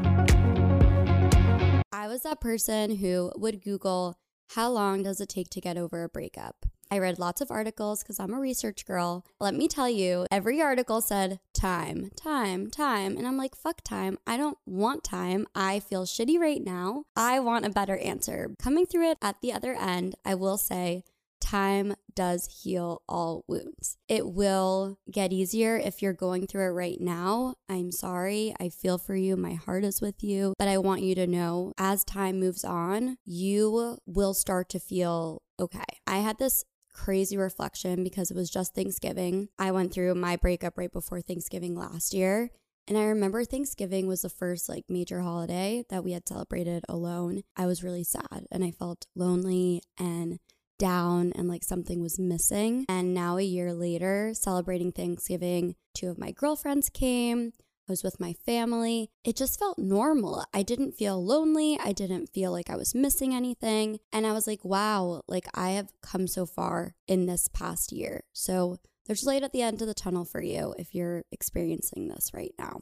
I 1.94 2.08
was 2.08 2.24
that 2.24 2.42
person 2.42 2.96
who 2.96 3.32
would 3.36 3.62
Google, 3.62 4.18
how 4.56 4.70
long 4.70 5.04
does 5.04 5.22
it 5.22 5.30
take 5.30 5.50
to 5.52 5.62
get 5.62 5.78
over 5.78 6.04
a 6.04 6.10
breakup? 6.10 6.66
I 6.94 7.00
read 7.00 7.20
lots 7.20 7.40
of 7.40 7.50
articles 7.50 8.04
because 8.04 8.20
I'm 8.20 8.34
a 8.34 8.40
research 8.40 8.86
girl. 8.86 9.26
Let 9.40 9.56
me 9.56 9.70
tell 9.70 9.90
you, 9.90 10.26
every 10.30 10.62
article 10.62 11.00
said 11.00 11.40
time, 11.54 12.12
time, 12.18 12.70
time. 12.70 13.16
And 13.16 13.26
I'm 13.26 13.38
like, 13.38 13.56
fuck 13.56 13.82
time. 13.82 14.18
I 14.28 14.36
don't 14.36 14.58
want 14.66 15.06
time. 15.06 15.48
I 15.56 15.80
feel 15.80 16.04
shitty 16.04 16.38
right 16.38 16.62
now. 16.62 17.06
I 17.16 17.40
want 17.40 17.66
a 17.66 17.70
better 17.70 17.98
answer. 17.98 18.54
Coming 18.62 18.86
through 18.86 19.12
it 19.12 19.18
at 19.22 19.38
the 19.42 19.54
other 19.54 19.74
end, 19.74 20.16
I 20.26 20.36
will 20.36 20.58
say, 20.58 21.06
time 21.40 21.96
does 22.14 22.62
heal 22.62 23.02
all 23.08 23.46
wounds. 23.48 23.98
It 24.10 24.28
will 24.28 24.98
get 25.10 25.32
easier 25.32 25.78
if 25.78 26.02
you're 26.02 26.12
going 26.12 26.46
through 26.46 26.66
it 26.66 26.74
right 26.74 27.00
now. 27.00 27.56
I'm 27.70 27.92
sorry. 27.92 28.54
I 28.60 28.68
feel 28.68 28.98
for 28.98 29.16
you. 29.16 29.38
My 29.38 29.54
heart 29.54 29.86
is 29.86 30.02
with 30.02 30.22
you. 30.22 30.54
But 30.60 30.68
I 30.68 30.78
want 30.78 31.04
you 31.04 31.16
to 31.16 31.26
know 31.26 31.72
as 31.78 32.04
time 32.04 32.40
moves 32.40 32.66
on, 32.66 33.18
you 33.26 33.98
will 34.06 34.34
start 34.34 34.68
to 34.70 34.80
feel 34.80 35.42
okay. 35.58 35.84
I 36.06 36.18
had 36.18 36.38
this 36.38 36.66
crazy 36.94 37.38
reflection 37.38 38.04
because 38.04 38.32
it 38.32 38.38
was 38.38 38.50
just 38.50 38.76
Thanksgiving. 38.76 39.50
I 39.58 39.72
went 39.72 39.94
through 39.94 40.16
my 40.16 40.36
breakup 40.36 40.78
right 40.78 40.92
before 40.92 41.22
Thanksgiving 41.22 41.76
last 41.76 42.14
year. 42.14 42.50
And 42.88 42.98
I 42.98 43.04
remember 43.04 43.46
Thanksgiving 43.46 44.08
was 44.08 44.24
the 44.24 44.30
first 44.30 44.68
like 44.68 44.86
major 44.90 45.22
holiday 45.22 45.86
that 45.90 46.04
we 46.04 46.12
had 46.12 46.28
celebrated 46.28 46.84
alone. 46.90 47.44
I 47.56 47.66
was 47.66 47.84
really 47.84 48.04
sad 48.04 48.48
and 48.52 48.64
I 48.64 48.72
felt 48.72 49.06
lonely 49.16 49.82
and 49.98 50.40
down 50.82 51.32
and 51.36 51.48
like 51.48 51.64
something 51.64 52.02
was 52.02 52.18
missing. 52.20 52.86
And 52.90 53.14
now, 53.14 53.38
a 53.38 53.44
year 53.44 53.72
later, 53.72 54.34
celebrating 54.34 54.92
Thanksgiving, 54.92 55.76
two 55.94 56.10
of 56.10 56.18
my 56.18 56.32
girlfriends 56.32 56.90
came. 56.90 57.54
I 57.92 58.00
was 58.00 58.04
with 58.04 58.22
my 58.22 58.32
family. 58.46 59.10
It 59.26 59.36
just 59.36 59.60
felt 59.60 59.78
normal. 59.78 60.46
I 60.54 60.64
didn't 60.64 60.94
feel 60.94 61.22
lonely. 61.22 61.78
I 61.84 61.92
didn't 61.92 62.28
feel 62.28 62.50
like 62.54 62.70
I 62.70 62.78
was 62.78 62.96
missing 62.96 63.36
anything. 63.36 64.00
And 64.14 64.26
I 64.26 64.32
was 64.32 64.48
like, 64.48 64.64
wow, 64.64 65.24
like 65.28 65.50
I 65.54 65.72
have 65.72 65.92
come 66.02 66.26
so 66.26 66.46
far 66.46 66.96
in 67.06 67.26
this 67.26 67.50
past 67.50 67.92
year. 67.92 68.24
So 68.32 68.78
there's 69.08 69.26
light 69.26 69.44
at 69.44 69.52
the 69.52 69.62
end 69.62 69.82
of 69.82 69.90
the 69.90 69.94
tunnel 69.94 70.24
for 70.24 70.42
you 70.42 70.74
if 70.80 70.96
you're 70.96 71.26
experiencing 71.34 72.08
this 72.08 72.32
right 72.34 72.54
now. 72.58 72.80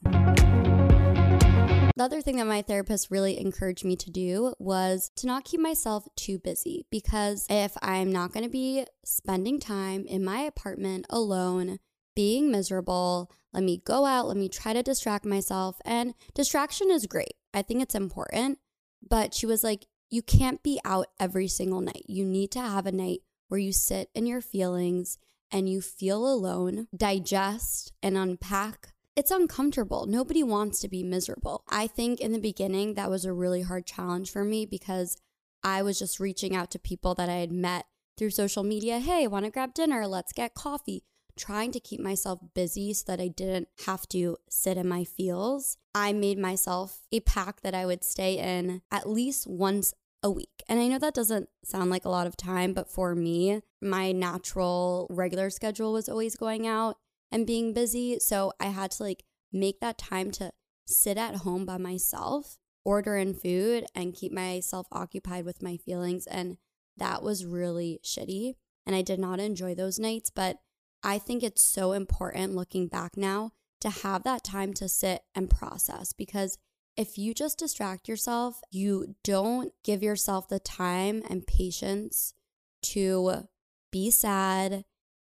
The 1.95 2.03
other 2.03 2.21
thing 2.21 2.37
that 2.37 2.45
my 2.45 2.61
therapist 2.61 3.09
really 3.09 3.39
encouraged 3.39 3.83
me 3.83 3.95
to 3.95 4.11
do 4.11 4.53
was 4.59 5.09
to 5.15 5.25
not 5.25 5.43
keep 5.43 5.59
myself 5.59 6.07
too 6.15 6.37
busy 6.37 6.85
because 6.91 7.47
if 7.49 7.75
I'm 7.81 8.11
not 8.11 8.31
going 8.31 8.45
to 8.45 8.51
be 8.51 8.85
spending 9.03 9.59
time 9.59 10.05
in 10.05 10.23
my 10.23 10.41
apartment 10.41 11.07
alone, 11.09 11.79
being 12.19 12.51
miserable, 12.51 13.31
let 13.53 13.63
me 13.63 13.81
go 13.85 14.03
out, 14.03 14.27
let 14.27 14.35
me 14.35 14.49
try 14.49 14.73
to 14.73 14.83
distract 14.83 15.23
myself. 15.23 15.77
And 15.85 16.13
distraction 16.33 16.91
is 16.91 17.07
great. 17.07 17.35
I 17.53 17.61
think 17.61 17.81
it's 17.81 17.95
important. 17.95 18.59
But 19.07 19.33
she 19.33 19.45
was 19.45 19.63
like, 19.63 19.85
you 20.09 20.21
can't 20.21 20.61
be 20.61 20.81
out 20.83 21.07
every 21.17 21.47
single 21.47 21.79
night. 21.79 22.03
You 22.07 22.25
need 22.25 22.51
to 22.51 22.59
have 22.59 22.85
a 22.85 22.91
night 22.91 23.21
where 23.47 23.61
you 23.61 23.71
sit 23.71 24.09
in 24.13 24.25
your 24.25 24.41
feelings 24.41 25.17
and 25.49 25.69
you 25.69 25.79
feel 25.79 26.27
alone, 26.27 26.89
digest 26.93 27.93
and 28.03 28.17
unpack 28.17 28.91
it's 29.15 29.31
uncomfortable. 29.31 30.05
Nobody 30.05 30.43
wants 30.43 30.79
to 30.79 30.87
be 30.87 31.03
miserable. 31.03 31.65
I 31.67 31.87
think 31.87 32.21
in 32.21 32.31
the 32.31 32.39
beginning, 32.39 32.93
that 32.93 33.09
was 33.09 33.25
a 33.25 33.33
really 33.33 33.63
hard 33.63 33.85
challenge 33.85 34.31
for 34.31 34.45
me 34.45 34.65
because 34.65 35.17
I 35.61 35.81
was 35.81 35.99
just 35.99 36.21
reaching 36.21 36.55
out 36.55 36.71
to 36.71 36.79
people 36.79 37.15
that 37.15 37.27
I 37.27 37.33
had 37.33 37.51
met 37.51 37.85
through 38.17 38.29
social 38.29 38.63
media. 38.63 38.99
Hey, 38.99 39.27
want 39.27 39.43
to 39.43 39.51
grab 39.51 39.73
dinner? 39.73 40.07
Let's 40.07 40.31
get 40.31 40.53
coffee. 40.53 41.03
Trying 41.39 41.71
to 41.71 41.79
keep 41.79 42.01
myself 42.01 42.39
busy 42.53 42.93
so 42.93 43.05
that 43.07 43.21
I 43.21 43.29
didn't 43.29 43.69
have 43.85 44.07
to 44.09 44.35
sit 44.49 44.77
in 44.77 44.89
my 44.89 45.05
feels. 45.05 45.77
I 45.95 46.11
made 46.11 46.37
myself 46.37 47.07
a 47.13 47.21
pack 47.21 47.61
that 47.61 47.73
I 47.73 47.85
would 47.85 48.03
stay 48.03 48.37
in 48.37 48.81
at 48.91 49.09
least 49.09 49.47
once 49.47 49.93
a 50.21 50.29
week. 50.29 50.63
And 50.67 50.81
I 50.81 50.87
know 50.87 50.99
that 50.99 51.13
doesn't 51.13 51.47
sound 51.63 51.89
like 51.89 52.03
a 52.03 52.09
lot 52.09 52.27
of 52.27 52.35
time, 52.35 52.73
but 52.73 52.89
for 52.89 53.15
me, 53.15 53.61
my 53.81 54.11
natural 54.11 55.07
regular 55.09 55.49
schedule 55.49 55.93
was 55.93 56.09
always 56.09 56.35
going 56.35 56.67
out 56.67 56.97
and 57.31 57.47
being 57.47 57.73
busy. 57.73 58.19
So 58.19 58.51
I 58.59 58.65
had 58.65 58.91
to 58.91 59.03
like 59.03 59.23
make 59.53 59.79
that 59.79 59.97
time 59.97 60.31
to 60.31 60.51
sit 60.85 61.17
at 61.17 61.37
home 61.37 61.65
by 61.65 61.77
myself, 61.77 62.57
order 62.83 63.15
in 63.15 63.33
food, 63.33 63.85
and 63.95 64.13
keep 64.13 64.33
myself 64.33 64.87
occupied 64.91 65.45
with 65.45 65.63
my 65.63 65.77
feelings. 65.77 66.27
And 66.27 66.57
that 66.97 67.23
was 67.23 67.45
really 67.45 68.01
shitty. 68.03 68.55
And 68.85 68.93
I 68.93 69.03
did 69.03 69.19
not 69.19 69.39
enjoy 69.39 69.73
those 69.73 69.99
nights. 69.99 70.29
But 70.29 70.57
I 71.03 71.19
think 71.19 71.43
it's 71.43 71.63
so 71.63 71.93
important 71.93 72.55
looking 72.55 72.87
back 72.87 73.15
now 73.15 73.51
to 73.81 73.89
have 73.89 74.23
that 74.23 74.43
time 74.43 74.73
to 74.75 74.89
sit 74.89 75.21
and 75.33 75.49
process 75.49 76.13
because 76.13 76.57
if 76.97 77.17
you 77.17 77.33
just 77.33 77.57
distract 77.57 78.09
yourself, 78.09 78.59
you 78.71 79.15
don't 79.23 79.71
give 79.83 80.03
yourself 80.03 80.49
the 80.49 80.59
time 80.59 81.23
and 81.29 81.47
patience 81.47 82.33
to 82.81 83.47
be 83.91 84.11
sad 84.11 84.83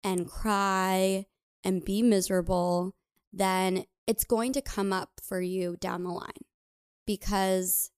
and 0.02 0.28
cry 0.28 1.26
and 1.62 1.84
be 1.84 2.02
miserable, 2.02 2.94
then 3.32 3.84
it's 4.06 4.24
going 4.24 4.52
to 4.54 4.60
come 4.60 4.92
up 4.92 5.20
for 5.22 5.40
you 5.40 5.76
down 5.80 6.02
the 6.02 6.10
line 6.10 6.44
because 7.06 7.90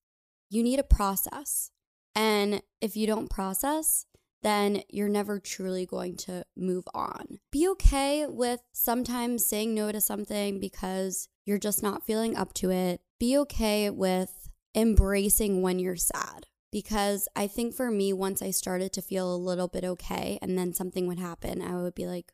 you 0.51 0.63
need 0.63 0.79
a 0.79 0.85
process. 0.85 1.71
And 2.15 2.63
if 2.81 2.97
you 2.97 3.07
don't 3.07 3.31
process, 3.31 4.07
then 4.45 4.83
you're 4.89 5.09
never 5.09 5.41
truly 5.41 5.87
going 5.87 6.17
to 6.17 6.45
move 6.57 6.85
on. 6.95 7.39
Be 7.51 7.67
okay 7.69 8.27
with 8.27 8.61
sometimes 8.73 9.47
saying 9.47 9.75
no 9.75 9.91
to 9.91 10.01
something 10.01 10.61
because 10.61 11.29
you're 11.45 11.59
just 11.59 11.83
not 11.83 12.05
feeling 12.05 12.37
up 12.37 12.55
to 12.55 12.71
it. 12.71 13.01
Be 13.19 13.37
okay 13.39 13.91
with 13.91 14.51
embracing 14.75 15.63
when 15.63 15.79
you're 15.79 15.97
sad. 15.97 16.47
Because 16.71 17.29
I 17.37 17.47
think 17.47 17.75
for 17.75 17.91
me, 17.91 18.13
once 18.13 18.43
I 18.43 18.51
started 18.51 18.93
to 18.95 19.03
feel 19.03 19.33
a 19.33 19.37
little 19.37 19.69
bit 19.69 19.85
okay 19.85 20.39
and 20.43 20.59
then 20.59 20.75
something 20.75 21.07
would 21.07 21.21
happen, 21.21 21.63
I 21.63 21.77
would 21.77 21.95
be 21.95 22.07
like, 22.07 22.33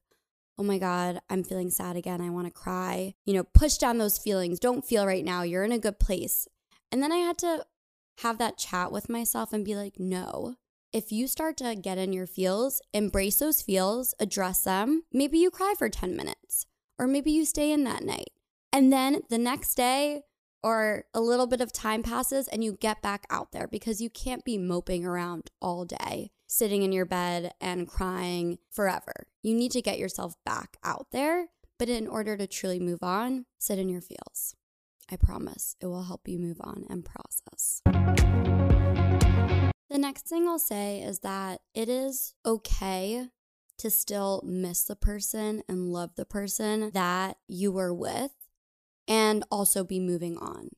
oh 0.58 0.62
my 0.62 0.78
God, 0.78 1.20
I'm 1.28 1.44
feeling 1.44 1.70
sad 1.70 1.96
again. 1.96 2.20
I 2.20 2.30
want 2.30 2.46
to 2.46 2.52
cry. 2.52 3.14
You 3.24 3.34
know, 3.34 3.44
push 3.44 3.76
down 3.76 3.98
those 3.98 4.18
feelings. 4.18 4.58
Don't 4.58 4.84
feel 4.84 5.06
right 5.06 5.24
now. 5.24 5.42
You're 5.42 5.64
in 5.64 5.72
a 5.72 5.78
good 5.78 5.98
place. 5.98 6.48
And 6.90 7.02
then 7.02 7.12
I 7.12 7.18
had 7.18 7.38
to 7.38 7.66
have 8.22 8.38
that 8.38 8.58
chat 8.58 8.90
with 8.90 9.08
myself 9.08 9.52
and 9.52 9.64
be 9.64 9.74
like, 9.74 9.98
no. 9.98 10.56
If 10.92 11.12
you 11.12 11.28
start 11.28 11.56
to 11.58 11.76
get 11.76 11.98
in 11.98 12.12
your 12.12 12.26
feels, 12.26 12.82
embrace 12.92 13.38
those 13.38 13.62
feels, 13.62 14.12
address 14.18 14.64
them. 14.64 15.04
Maybe 15.12 15.38
you 15.38 15.48
cry 15.48 15.74
for 15.78 15.88
10 15.88 16.16
minutes, 16.16 16.66
or 16.98 17.06
maybe 17.06 17.30
you 17.30 17.44
stay 17.44 17.70
in 17.70 17.84
that 17.84 18.02
night. 18.02 18.32
And 18.72 18.92
then 18.92 19.20
the 19.30 19.38
next 19.38 19.76
day, 19.76 20.22
or 20.64 21.04
a 21.14 21.20
little 21.20 21.46
bit 21.46 21.60
of 21.60 21.72
time 21.72 22.02
passes 22.02 22.48
and 22.48 22.64
you 22.64 22.72
get 22.72 23.02
back 23.02 23.24
out 23.30 23.52
there 23.52 23.68
because 23.68 24.00
you 24.00 24.10
can't 24.10 24.44
be 24.44 24.58
moping 24.58 25.06
around 25.06 25.52
all 25.62 25.84
day, 25.84 26.32
sitting 26.48 26.82
in 26.82 26.90
your 26.90 27.06
bed 27.06 27.54
and 27.60 27.86
crying 27.86 28.58
forever. 28.68 29.28
You 29.42 29.54
need 29.54 29.70
to 29.72 29.80
get 29.80 29.98
yourself 29.98 30.34
back 30.44 30.76
out 30.82 31.06
there. 31.12 31.46
But 31.78 31.88
in 31.88 32.08
order 32.08 32.36
to 32.36 32.48
truly 32.48 32.80
move 32.80 33.02
on, 33.02 33.46
sit 33.58 33.78
in 33.78 33.88
your 33.88 34.02
feels. 34.02 34.56
I 35.10 35.16
promise 35.16 35.76
it 35.80 35.86
will 35.86 36.02
help 36.02 36.28
you 36.28 36.38
move 36.38 36.58
on 36.60 36.84
and 36.90 37.04
process. 37.04 37.80
The 39.90 39.98
next 39.98 40.28
thing 40.28 40.46
I'll 40.46 40.60
say 40.60 41.02
is 41.02 41.18
that 41.20 41.60
it 41.74 41.88
is 41.88 42.34
okay 42.46 43.26
to 43.78 43.90
still 43.90 44.40
miss 44.46 44.84
the 44.84 44.94
person 44.94 45.62
and 45.68 45.92
love 45.92 46.14
the 46.14 46.24
person 46.24 46.92
that 46.94 47.38
you 47.48 47.72
were 47.72 47.92
with 47.92 48.30
and 49.08 49.42
also 49.50 49.82
be 49.82 49.98
moving 49.98 50.38
on. 50.38 50.68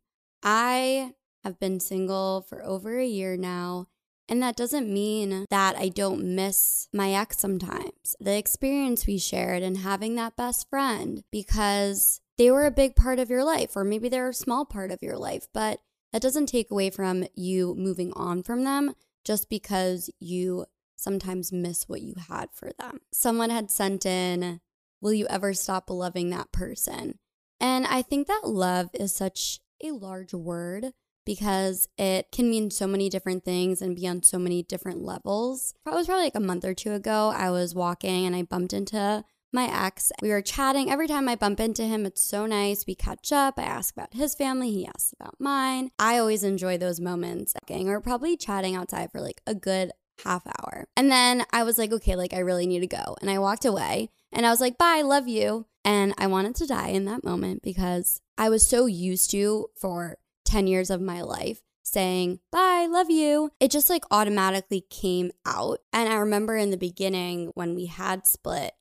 I 0.42 1.12
have 1.44 1.60
been 1.60 1.78
single 1.78 2.46
for 2.48 2.64
over 2.64 2.98
a 2.98 3.06
year 3.06 3.36
now. 3.36 3.88
And 4.28 4.42
that 4.42 4.56
doesn't 4.56 4.90
mean 4.90 5.44
that 5.50 5.76
I 5.76 5.88
don't 5.88 6.34
miss 6.34 6.88
my 6.92 7.12
ex 7.12 7.38
sometimes. 7.38 8.16
The 8.18 8.38
experience 8.38 9.06
we 9.06 9.18
shared 9.18 9.62
and 9.62 9.78
having 9.78 10.14
that 10.14 10.36
best 10.36 10.70
friend 10.70 11.22
because 11.30 12.20
they 12.38 12.50
were 12.50 12.64
a 12.64 12.70
big 12.70 12.96
part 12.96 13.18
of 13.18 13.28
your 13.28 13.44
life, 13.44 13.76
or 13.76 13.84
maybe 13.84 14.08
they're 14.08 14.30
a 14.30 14.34
small 14.34 14.64
part 14.64 14.90
of 14.90 15.02
your 15.02 15.18
life, 15.18 15.48
but 15.52 15.80
that 16.12 16.22
doesn't 16.22 16.46
take 16.46 16.70
away 16.70 16.90
from 16.90 17.24
you 17.34 17.74
moving 17.76 18.12
on 18.14 18.42
from 18.42 18.64
them 18.64 18.94
just 19.24 19.48
because 19.48 20.10
you 20.20 20.66
sometimes 20.96 21.52
miss 21.52 21.88
what 21.88 22.02
you 22.02 22.14
had 22.28 22.48
for 22.52 22.70
them. 22.78 23.00
Someone 23.12 23.50
had 23.50 23.70
sent 23.70 24.06
in, 24.06 24.60
Will 25.00 25.12
you 25.12 25.26
ever 25.28 25.52
stop 25.52 25.90
loving 25.90 26.30
that 26.30 26.52
person? 26.52 27.18
And 27.58 27.86
I 27.86 28.02
think 28.02 28.28
that 28.28 28.42
love 28.44 28.90
is 28.94 29.12
such 29.12 29.58
a 29.82 29.90
large 29.90 30.32
word 30.32 30.92
because 31.26 31.88
it 31.98 32.30
can 32.32 32.48
mean 32.48 32.70
so 32.70 32.86
many 32.86 33.08
different 33.08 33.44
things 33.44 33.82
and 33.82 33.96
be 33.96 34.06
on 34.06 34.22
so 34.22 34.38
many 34.38 34.62
different 34.62 35.02
levels. 35.02 35.74
It 35.86 35.90
was 35.90 36.06
probably 36.06 36.24
like 36.24 36.36
a 36.36 36.40
month 36.40 36.64
or 36.64 36.74
two 36.74 36.92
ago. 36.92 37.32
I 37.34 37.50
was 37.50 37.74
walking 37.74 38.26
and 38.26 38.34
I 38.34 38.42
bumped 38.42 38.72
into 38.72 39.24
my 39.52 39.68
ex. 39.86 40.12
We 40.20 40.30
were 40.30 40.42
chatting. 40.42 40.90
Every 40.90 41.08
time 41.08 41.28
I 41.28 41.36
bump 41.36 41.60
into 41.60 41.84
him, 41.84 42.06
it's 42.06 42.22
so 42.22 42.46
nice. 42.46 42.86
We 42.86 42.94
catch 42.94 43.32
up. 43.32 43.58
I 43.58 43.62
ask 43.62 43.94
about 43.94 44.14
his 44.14 44.34
family. 44.34 44.70
He 44.70 44.86
asks 44.86 45.12
about 45.12 45.36
mine. 45.38 45.90
I 45.98 46.18
always 46.18 46.44
enjoy 46.44 46.78
those 46.78 47.00
moments. 47.00 47.54
We're 47.68 48.00
probably 48.00 48.36
chatting 48.36 48.74
outside 48.74 49.10
for 49.12 49.20
like 49.20 49.40
a 49.46 49.54
good 49.54 49.92
half 50.24 50.46
hour. 50.46 50.86
And 50.96 51.10
then 51.10 51.44
I 51.52 51.62
was 51.62 51.78
like, 51.78 51.92
okay, 51.92 52.16
like 52.16 52.32
I 52.32 52.38
really 52.38 52.66
need 52.66 52.80
to 52.80 52.86
go. 52.86 53.16
And 53.20 53.30
I 53.30 53.38
walked 53.38 53.64
away 53.64 54.10
and 54.32 54.46
I 54.46 54.50
was 54.50 54.60
like, 54.60 54.78
bye, 54.78 55.02
love 55.02 55.28
you. 55.28 55.66
And 55.84 56.14
I 56.16 56.26
wanted 56.28 56.54
to 56.56 56.66
die 56.66 56.88
in 56.88 57.06
that 57.06 57.24
moment 57.24 57.62
because 57.62 58.20
I 58.38 58.48
was 58.48 58.66
so 58.66 58.86
used 58.86 59.30
to 59.32 59.68
for 59.76 60.18
10 60.44 60.66
years 60.66 60.90
of 60.90 61.00
my 61.00 61.22
life 61.22 61.60
saying, 61.82 62.38
bye, 62.50 62.86
love 62.88 63.10
you. 63.10 63.50
It 63.58 63.70
just 63.70 63.90
like 63.90 64.04
automatically 64.10 64.84
came 64.88 65.32
out. 65.44 65.80
And 65.92 66.08
I 66.08 66.16
remember 66.16 66.56
in 66.56 66.70
the 66.70 66.76
beginning 66.76 67.50
when 67.54 67.74
we 67.74 67.86
had 67.86 68.26
split, 68.26 68.72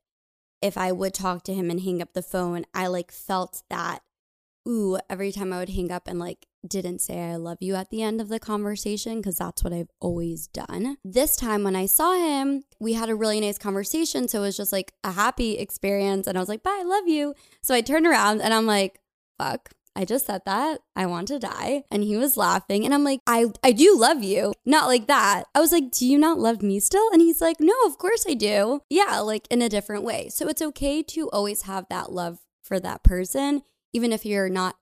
if 0.62 0.78
I 0.78 0.92
would 0.92 1.14
talk 1.14 1.44
to 1.44 1.54
him 1.54 1.70
and 1.70 1.82
hang 1.82 2.02
up 2.02 2.14
the 2.14 2.22
phone, 2.22 2.66
I 2.74 2.88
like 2.88 3.12
felt 3.12 3.64
that, 3.70 4.04
ooh, 4.68 5.00
every 5.10 5.32
time 5.32 5.52
I 5.52 5.60
would 5.60 5.70
hang 5.70 5.92
up 5.92 6.08
and 6.08 6.20
like 6.20 6.48
didn't 6.68 7.00
say 7.00 7.20
I 7.20 7.36
love 7.38 7.58
you 7.62 7.76
at 7.76 7.90
the 7.90 8.04
end 8.04 8.22
of 8.22 8.30
the 8.30 8.40
conversation 8.40 9.18
because 9.18 9.38
that's 9.38 9.64
what 9.64 9.74
I've 9.74 9.90
always 10.00 10.48
done. 10.48 10.98
This 11.04 11.36
time 11.36 11.64
when 11.64 11.76
I 11.76 11.88
saw 11.88 12.14
him, 12.14 12.64
we 12.80 12.94
had 12.94 13.10
a 13.10 13.16
really 13.16 13.40
nice 13.40 13.58
conversation. 13.58 14.28
So 14.28 14.40
it 14.40 14.46
was 14.46 14.58
just 14.58 14.72
like 14.72 14.94
a 15.04 15.12
happy 15.12 15.58
experience. 15.58 16.28
And 16.28 16.38
I 16.38 16.42
was 16.42 16.50
like, 16.50 16.64
bye, 16.64 16.78
I 16.80 16.84
love 16.84 17.08
you. 17.08 17.34
So 17.62 17.74
I 17.74 17.82
turned 17.82 18.06
around 18.06 18.42
and 18.42 18.54
I'm 18.54 18.68
like, 18.68 19.00
fuck. 19.40 19.72
I 19.96 20.06
just 20.06 20.26
said 20.26 20.42
that. 20.46 20.80
I 20.96 21.06
want 21.06 21.28
to 21.30 21.40
die. 21.40 21.84
And 21.92 22.04
he 22.04 22.16
was 22.16 22.38
laughing. 22.38 22.86
And 22.86 22.94
I'm 22.94 23.04
like, 23.04 23.20
I, 23.28 23.48
I 23.64 23.72
do 23.72 23.96
love 23.98 24.24
you. 24.24 24.54
Not 24.66 24.88
like 24.88 25.08
that. 25.08 25.46
I 25.54 25.60
was 25.60 25.72
like, 25.72 25.92
Do 25.92 26.06
you 26.08 26.18
not 26.18 26.40
love 26.40 26.62
me 26.62 26.80
still? 26.80 27.10
And 27.12 27.22
he's 27.22 27.42
like, 27.42 27.58
No, 27.60 27.74
of 27.86 27.98
course 27.98 28.26
I 28.28 28.34
do. 28.34 28.82
Yeah, 28.90 29.20
like 29.20 29.48
in 29.50 29.62
a 29.62 29.70
different 29.70 30.04
way. 30.04 30.30
So 30.30 30.48
it's 30.48 30.62
okay 30.62 31.04
to 31.04 31.30
always 31.30 31.64
have 31.64 31.88
that 31.90 32.12
love 32.12 32.40
for 32.64 32.80
that 32.80 33.04
person, 33.04 33.64
even 33.94 34.14
if 34.14 34.26
you're 34.26 34.50
not 34.50 34.78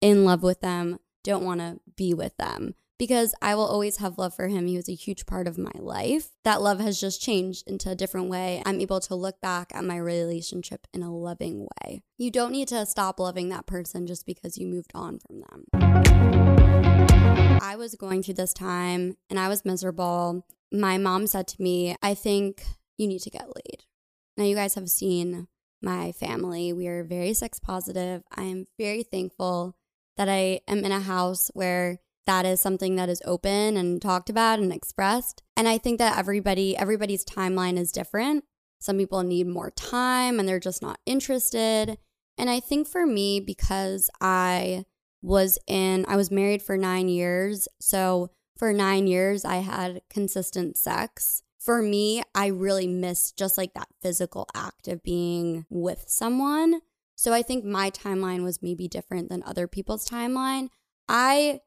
in 0.00 0.24
love 0.24 0.42
with 0.42 0.60
them, 0.60 0.98
don't 1.24 1.44
want 1.44 1.60
to 1.60 1.80
be 1.96 2.12
with 2.14 2.36
them 2.36 2.74
because 3.00 3.34
I 3.40 3.54
will 3.54 3.64
always 3.64 3.96
have 3.96 4.18
love 4.18 4.34
for 4.34 4.48
him. 4.48 4.66
He 4.66 4.76
was 4.76 4.86
a 4.86 4.94
huge 4.94 5.24
part 5.24 5.48
of 5.48 5.56
my 5.56 5.72
life. 5.74 6.32
That 6.44 6.60
love 6.60 6.80
has 6.80 7.00
just 7.00 7.22
changed 7.22 7.66
into 7.66 7.88
a 7.88 7.94
different 7.94 8.28
way. 8.28 8.62
I'm 8.66 8.78
able 8.78 9.00
to 9.00 9.14
look 9.14 9.40
back 9.40 9.72
at 9.74 9.86
my 9.86 9.96
relationship 9.96 10.86
in 10.92 11.02
a 11.02 11.10
loving 11.10 11.66
way. 11.82 12.02
You 12.18 12.30
don't 12.30 12.52
need 12.52 12.68
to 12.68 12.84
stop 12.84 13.18
loving 13.18 13.48
that 13.48 13.64
person 13.64 14.06
just 14.06 14.26
because 14.26 14.58
you 14.58 14.66
moved 14.66 14.90
on 14.94 15.18
from 15.18 15.40
them. 15.40 15.64
I 17.62 17.74
was 17.78 17.94
going 17.94 18.22
through 18.22 18.34
this 18.34 18.52
time 18.52 19.16
and 19.30 19.38
I 19.38 19.48
was 19.48 19.64
miserable. 19.64 20.46
My 20.70 20.98
mom 20.98 21.26
said 21.26 21.48
to 21.48 21.62
me, 21.62 21.96
I 22.02 22.12
think 22.12 22.62
you 22.98 23.08
need 23.08 23.22
to 23.22 23.30
get 23.30 23.46
laid. 23.46 23.84
Now, 24.36 24.44
you 24.44 24.54
guys 24.54 24.74
have 24.74 24.90
seen 24.90 25.48
my 25.80 26.12
family. 26.12 26.74
We 26.74 26.86
are 26.86 27.02
very 27.02 27.32
sex 27.32 27.58
positive. 27.58 28.24
I 28.36 28.42
am 28.42 28.66
very 28.78 29.04
thankful 29.04 29.74
that 30.18 30.28
I 30.28 30.60
am 30.68 30.84
in 30.84 30.92
a 30.92 31.00
house 31.00 31.50
where 31.54 31.98
that 32.30 32.46
is 32.46 32.60
something 32.60 32.94
that 32.94 33.08
is 33.08 33.20
open 33.24 33.76
and 33.76 34.00
talked 34.00 34.30
about 34.30 34.60
and 34.60 34.72
expressed. 34.72 35.42
And 35.56 35.66
I 35.66 35.78
think 35.78 35.98
that 35.98 36.16
everybody, 36.16 36.76
everybody's 36.76 37.24
timeline 37.24 37.76
is 37.76 37.90
different. 37.90 38.44
Some 38.78 38.98
people 38.98 39.24
need 39.24 39.48
more 39.48 39.72
time 39.72 40.38
and 40.38 40.48
they're 40.48 40.60
just 40.60 40.80
not 40.80 41.00
interested. 41.04 41.98
And 42.38 42.48
I 42.48 42.60
think 42.60 42.86
for 42.86 43.04
me, 43.04 43.40
because 43.40 44.10
I 44.20 44.84
was 45.20 45.58
in, 45.66 46.04
I 46.06 46.14
was 46.14 46.30
married 46.30 46.62
for 46.62 46.76
nine 46.76 47.08
years. 47.08 47.66
So 47.80 48.30
for 48.56 48.72
nine 48.72 49.08
years, 49.08 49.44
I 49.44 49.56
had 49.56 50.00
consistent 50.08 50.76
sex. 50.76 51.42
For 51.58 51.82
me, 51.82 52.22
I 52.32 52.46
really 52.46 52.86
missed 52.86 53.36
just 53.36 53.58
like 53.58 53.74
that 53.74 53.88
physical 54.00 54.46
act 54.54 54.86
of 54.86 55.02
being 55.02 55.66
with 55.68 56.04
someone. 56.06 56.80
So 57.16 57.32
I 57.32 57.42
think 57.42 57.64
my 57.64 57.90
timeline 57.90 58.44
was 58.44 58.62
maybe 58.62 58.86
different 58.86 59.30
than 59.30 59.42
other 59.42 59.66
people's 59.66 60.08
timeline. 60.08 60.68
I 61.08 61.62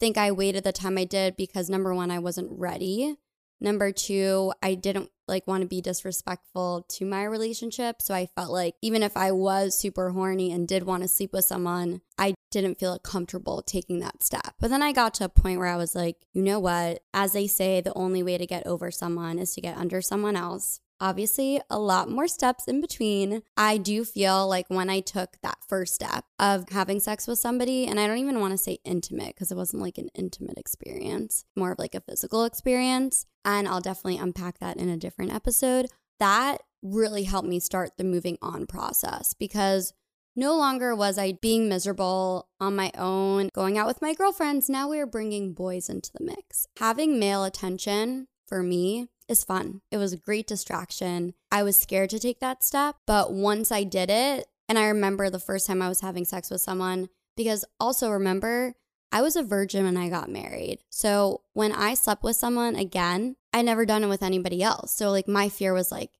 think 0.00 0.16
I 0.16 0.32
waited 0.32 0.64
the 0.64 0.72
time 0.72 0.98
I 0.98 1.04
did 1.04 1.36
because 1.36 1.70
number 1.70 1.94
one, 1.94 2.10
I 2.10 2.18
wasn't 2.18 2.50
ready. 2.50 3.16
Number 3.60 3.90
two, 3.90 4.52
I 4.62 4.74
didn't 4.74 5.10
like 5.26 5.46
want 5.46 5.62
to 5.62 5.68
be 5.68 5.80
disrespectful 5.80 6.86
to 6.88 7.04
my 7.04 7.24
relationship. 7.24 8.00
So 8.00 8.14
I 8.14 8.26
felt 8.26 8.50
like 8.50 8.74
even 8.82 9.02
if 9.02 9.16
I 9.16 9.32
was 9.32 9.76
super 9.76 10.10
horny 10.10 10.52
and 10.52 10.66
did 10.66 10.84
want 10.84 11.02
to 11.02 11.08
sleep 11.08 11.32
with 11.32 11.44
someone, 11.44 12.00
I 12.16 12.34
didn't 12.50 12.78
feel 12.78 12.98
comfortable 13.00 13.62
taking 13.62 13.98
that 13.98 14.22
step. 14.22 14.54
But 14.60 14.70
then 14.70 14.82
I 14.82 14.92
got 14.92 15.14
to 15.14 15.24
a 15.24 15.28
point 15.28 15.58
where 15.58 15.68
I 15.68 15.76
was 15.76 15.94
like, 15.94 16.16
you 16.32 16.42
know 16.42 16.60
what? 16.60 17.02
As 17.12 17.32
they 17.32 17.46
say, 17.46 17.80
the 17.80 17.92
only 17.94 18.22
way 18.22 18.38
to 18.38 18.46
get 18.46 18.66
over 18.66 18.90
someone 18.90 19.38
is 19.38 19.54
to 19.54 19.60
get 19.60 19.76
under 19.76 20.00
someone 20.00 20.36
else 20.36 20.80
obviously 21.00 21.60
a 21.70 21.78
lot 21.78 22.10
more 22.10 22.28
steps 22.28 22.66
in 22.66 22.80
between. 22.80 23.42
I 23.56 23.76
do 23.76 24.04
feel 24.04 24.48
like 24.48 24.66
when 24.68 24.90
I 24.90 25.00
took 25.00 25.36
that 25.42 25.58
first 25.66 25.94
step 25.94 26.24
of 26.38 26.68
having 26.70 27.00
sex 27.00 27.26
with 27.26 27.38
somebody, 27.38 27.86
and 27.86 27.98
I 27.98 28.06
don't 28.06 28.18
even 28.18 28.40
want 28.40 28.52
to 28.52 28.58
say 28.58 28.78
intimate 28.84 29.34
because 29.34 29.50
it 29.50 29.56
wasn't 29.56 29.82
like 29.82 29.98
an 29.98 30.10
intimate 30.14 30.58
experience, 30.58 31.44
more 31.56 31.72
of 31.72 31.78
like 31.78 31.94
a 31.94 32.00
physical 32.00 32.44
experience. 32.44 33.26
And 33.44 33.68
I'll 33.68 33.80
definitely 33.80 34.18
unpack 34.18 34.58
that 34.58 34.76
in 34.76 34.88
a 34.88 34.96
different 34.96 35.32
episode. 35.32 35.86
That 36.18 36.58
really 36.82 37.24
helped 37.24 37.48
me 37.48 37.60
start 37.60 37.96
the 37.96 38.04
moving 38.04 38.38
on 38.42 38.66
process 38.66 39.34
because 39.34 39.92
no 40.36 40.56
longer 40.56 40.94
was 40.94 41.18
I 41.18 41.32
being 41.32 41.68
miserable 41.68 42.48
on 42.60 42.76
my 42.76 42.92
own, 42.96 43.50
going 43.52 43.76
out 43.76 43.88
with 43.88 44.00
my 44.00 44.14
girlfriends. 44.14 44.68
Now 44.68 44.88
we 44.88 45.00
are 45.00 45.06
bringing 45.06 45.52
boys 45.52 45.88
into 45.88 46.12
the 46.12 46.24
mix. 46.24 46.66
Having 46.78 47.18
male 47.18 47.42
attention 47.42 48.28
for 48.46 48.62
me 48.62 49.08
is 49.28 49.44
fun. 49.44 49.82
It 49.90 49.98
was 49.98 50.12
a 50.12 50.18
great 50.18 50.46
distraction. 50.46 51.34
I 51.52 51.62
was 51.62 51.78
scared 51.78 52.10
to 52.10 52.18
take 52.18 52.40
that 52.40 52.64
step, 52.64 52.96
but 53.06 53.32
once 53.32 53.70
I 53.70 53.84
did 53.84 54.10
it, 54.10 54.46
and 54.68 54.78
I 54.78 54.88
remember 54.88 55.30
the 55.30 55.38
first 55.38 55.66
time 55.66 55.80
I 55.80 55.88
was 55.88 56.00
having 56.00 56.24
sex 56.24 56.50
with 56.50 56.60
someone, 56.60 57.08
because 57.36 57.64
also 57.80 58.10
remember, 58.10 58.74
I 59.10 59.22
was 59.22 59.36
a 59.36 59.42
virgin 59.42 59.84
when 59.84 59.96
I 59.96 60.08
got 60.08 60.28
married. 60.28 60.80
So 60.90 61.42
when 61.54 61.72
I 61.72 61.94
slept 61.94 62.22
with 62.22 62.36
someone 62.36 62.76
again, 62.76 63.36
I 63.52 63.62
never 63.62 63.86
done 63.86 64.04
it 64.04 64.08
with 64.08 64.22
anybody 64.22 64.62
else. 64.62 64.92
So 64.92 65.10
like 65.10 65.28
my 65.28 65.48
fear 65.48 65.72
was 65.72 65.90
like, 65.90 66.10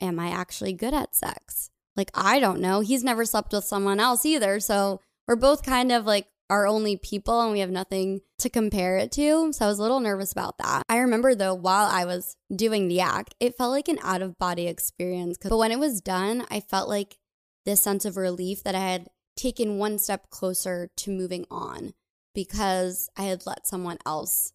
am 0.00 0.18
I 0.18 0.30
actually 0.30 0.72
good 0.72 0.94
at 0.94 1.14
sex? 1.14 1.70
Like 1.96 2.10
I 2.14 2.40
don't 2.40 2.60
know. 2.60 2.80
He's 2.80 3.04
never 3.04 3.24
slept 3.24 3.52
with 3.52 3.64
someone 3.64 4.00
else 4.00 4.24
either. 4.24 4.60
So 4.60 5.00
we're 5.26 5.36
both 5.36 5.62
kind 5.62 5.92
of 5.92 6.06
like 6.06 6.26
our 6.50 6.66
only 6.66 6.96
people 6.96 7.40
and 7.40 7.52
we 7.52 7.60
have 7.60 7.70
nothing 7.70 8.20
to 8.38 8.48
compare 8.48 8.96
it 8.96 9.12
to. 9.12 9.52
So 9.52 9.64
I 9.64 9.68
was 9.68 9.78
a 9.78 9.82
little 9.82 10.00
nervous 10.00 10.32
about 10.32 10.58
that. 10.58 10.82
I 10.88 10.98
remember 10.98 11.34
though, 11.34 11.54
while 11.54 11.88
I 11.88 12.04
was 12.04 12.36
doing 12.54 12.88
the 12.88 13.00
act, 13.00 13.34
it 13.40 13.56
felt 13.56 13.72
like 13.72 13.88
an 13.88 13.98
out 14.02 14.22
of 14.22 14.38
body 14.38 14.66
experience. 14.66 15.38
But 15.42 15.56
when 15.56 15.72
it 15.72 15.78
was 15.78 16.00
done, 16.00 16.46
I 16.50 16.60
felt 16.60 16.88
like 16.88 17.18
this 17.64 17.82
sense 17.82 18.04
of 18.04 18.16
relief 18.16 18.62
that 18.64 18.74
I 18.74 18.80
had 18.80 19.08
taken 19.36 19.78
one 19.78 19.98
step 19.98 20.30
closer 20.30 20.90
to 20.96 21.10
moving 21.10 21.46
on 21.50 21.92
because 22.34 23.10
I 23.16 23.22
had 23.22 23.46
let 23.46 23.66
someone 23.66 23.98
else 24.06 24.52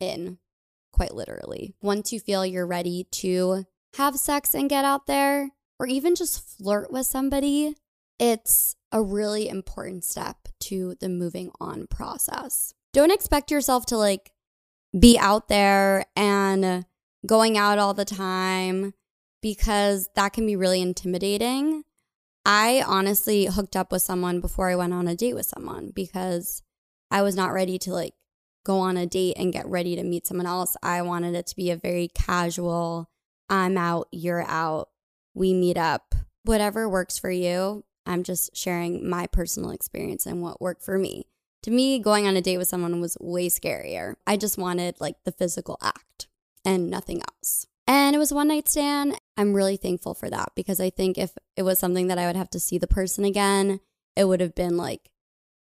in, 0.00 0.38
quite 0.92 1.14
literally. 1.14 1.74
Once 1.80 2.12
you 2.12 2.20
feel 2.20 2.44
you're 2.44 2.66
ready 2.66 3.06
to 3.12 3.64
have 3.96 4.16
sex 4.16 4.54
and 4.54 4.68
get 4.68 4.84
out 4.84 5.06
there, 5.06 5.50
or 5.78 5.86
even 5.86 6.14
just 6.14 6.40
flirt 6.58 6.90
with 6.90 7.06
somebody, 7.06 7.76
it's 8.18 8.74
a 8.92 9.02
really 9.02 9.48
important 9.48 10.04
step 10.04 10.36
to 10.60 10.96
the 11.00 11.08
moving 11.08 11.50
on 11.60 11.86
process. 11.86 12.74
Don't 12.92 13.12
expect 13.12 13.50
yourself 13.50 13.86
to 13.86 13.96
like 13.96 14.32
be 14.98 15.18
out 15.18 15.48
there 15.48 16.06
and 16.16 16.84
going 17.26 17.58
out 17.58 17.78
all 17.78 17.94
the 17.94 18.04
time 18.04 18.94
because 19.42 20.08
that 20.14 20.32
can 20.32 20.46
be 20.46 20.56
really 20.56 20.80
intimidating. 20.80 21.84
I 22.44 22.82
honestly 22.86 23.46
hooked 23.46 23.76
up 23.76 23.92
with 23.92 24.02
someone 24.02 24.40
before 24.40 24.70
I 24.70 24.76
went 24.76 24.94
on 24.94 25.06
a 25.06 25.14
date 25.14 25.34
with 25.34 25.46
someone 25.46 25.92
because 25.94 26.62
I 27.10 27.22
was 27.22 27.36
not 27.36 27.52
ready 27.52 27.78
to 27.80 27.92
like 27.92 28.14
go 28.64 28.78
on 28.78 28.96
a 28.96 29.06
date 29.06 29.36
and 29.36 29.52
get 29.52 29.66
ready 29.66 29.96
to 29.96 30.02
meet 30.02 30.26
someone 30.26 30.46
else. 30.46 30.76
I 30.82 31.02
wanted 31.02 31.34
it 31.34 31.46
to 31.48 31.56
be 31.56 31.70
a 31.70 31.76
very 31.76 32.08
casual, 32.08 33.10
I'm 33.48 33.76
out, 33.76 34.08
you're 34.12 34.42
out, 34.42 34.88
we 35.34 35.52
meet 35.54 35.76
up, 35.76 36.14
whatever 36.44 36.88
works 36.88 37.18
for 37.18 37.30
you. 37.30 37.84
I'm 38.08 38.22
just 38.22 38.56
sharing 38.56 39.08
my 39.08 39.26
personal 39.26 39.70
experience 39.70 40.26
and 40.26 40.42
what 40.42 40.60
worked 40.60 40.82
for 40.82 40.98
me. 40.98 41.26
To 41.64 41.70
me, 41.70 41.98
going 41.98 42.26
on 42.26 42.36
a 42.36 42.40
date 42.40 42.56
with 42.56 42.68
someone 42.68 43.00
was 43.00 43.16
way 43.20 43.48
scarier. 43.48 44.14
I 44.26 44.36
just 44.36 44.56
wanted 44.56 44.96
like 45.00 45.16
the 45.24 45.32
physical 45.32 45.76
act 45.82 46.26
and 46.64 46.88
nothing 46.88 47.20
else. 47.20 47.66
And 47.86 48.16
it 48.16 48.18
was 48.18 48.32
one 48.32 48.48
night 48.48 48.68
stand. 48.68 49.18
I'm 49.36 49.54
really 49.54 49.76
thankful 49.76 50.14
for 50.14 50.30
that 50.30 50.52
because 50.54 50.80
I 50.80 50.90
think 50.90 51.18
if 51.18 51.32
it 51.56 51.62
was 51.62 51.78
something 51.78 52.08
that 52.08 52.18
I 52.18 52.26
would 52.26 52.36
have 52.36 52.50
to 52.50 52.60
see 52.60 52.78
the 52.78 52.86
person 52.86 53.24
again, 53.24 53.80
it 54.16 54.24
would 54.24 54.40
have 54.40 54.54
been 54.54 54.76
like 54.76 55.10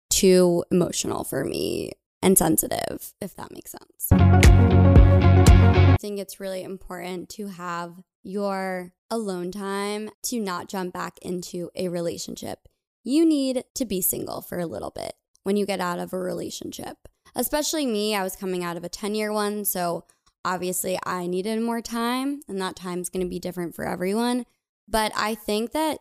too 0.10 0.64
emotional 0.72 1.24
for 1.24 1.44
me 1.44 1.92
and 2.22 2.38
sensitive, 2.38 3.14
if 3.22 3.36
that 3.36 3.52
makes 3.52 3.72
sense. 3.72 4.08
I 4.12 5.98
think 6.00 6.20
it's 6.20 6.40
really 6.40 6.64
important 6.64 7.30
to 7.30 7.48
have 7.48 7.94
your 8.28 8.94
alone 9.10 9.52
time 9.52 10.10
to 10.22 10.40
not 10.40 10.68
jump 10.68 10.94
back 10.94 11.18
into 11.22 11.70
a 11.76 11.88
relationship. 11.88 12.68
You 13.04 13.26
need 13.26 13.64
to 13.76 13.86
be 13.86 14.02
single 14.02 14.42
for 14.42 14.60
a 14.60 14.66
little 14.66 14.92
bit 14.92 15.14
when 15.44 15.56
you 15.56 15.66
get 15.66 15.80
out 15.80 16.00
of 16.00 16.12
a 16.12 16.20
relationship. 16.20 16.98
Especially 17.36 17.86
me, 17.86 18.16
I 18.16 18.24
was 18.24 18.36
coming 18.36 18.64
out 18.64 18.78
of 18.78 18.84
a 18.84 18.90
10 18.90 19.16
year 19.16 19.32
one. 19.32 19.64
So 19.64 20.04
obviously, 20.44 21.00
I 21.06 21.28
needed 21.28 21.62
more 21.62 21.82
time, 21.82 22.42
and 22.48 22.60
that 22.62 22.76
time's 22.76 23.10
going 23.10 23.26
to 23.26 23.30
be 23.30 23.40
different 23.40 23.76
for 23.76 23.88
everyone. 23.88 24.46
But 24.88 25.12
I 25.16 25.36
think 25.36 25.72
that 25.72 26.00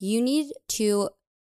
you 0.00 0.20
need 0.20 0.52
to 0.68 1.10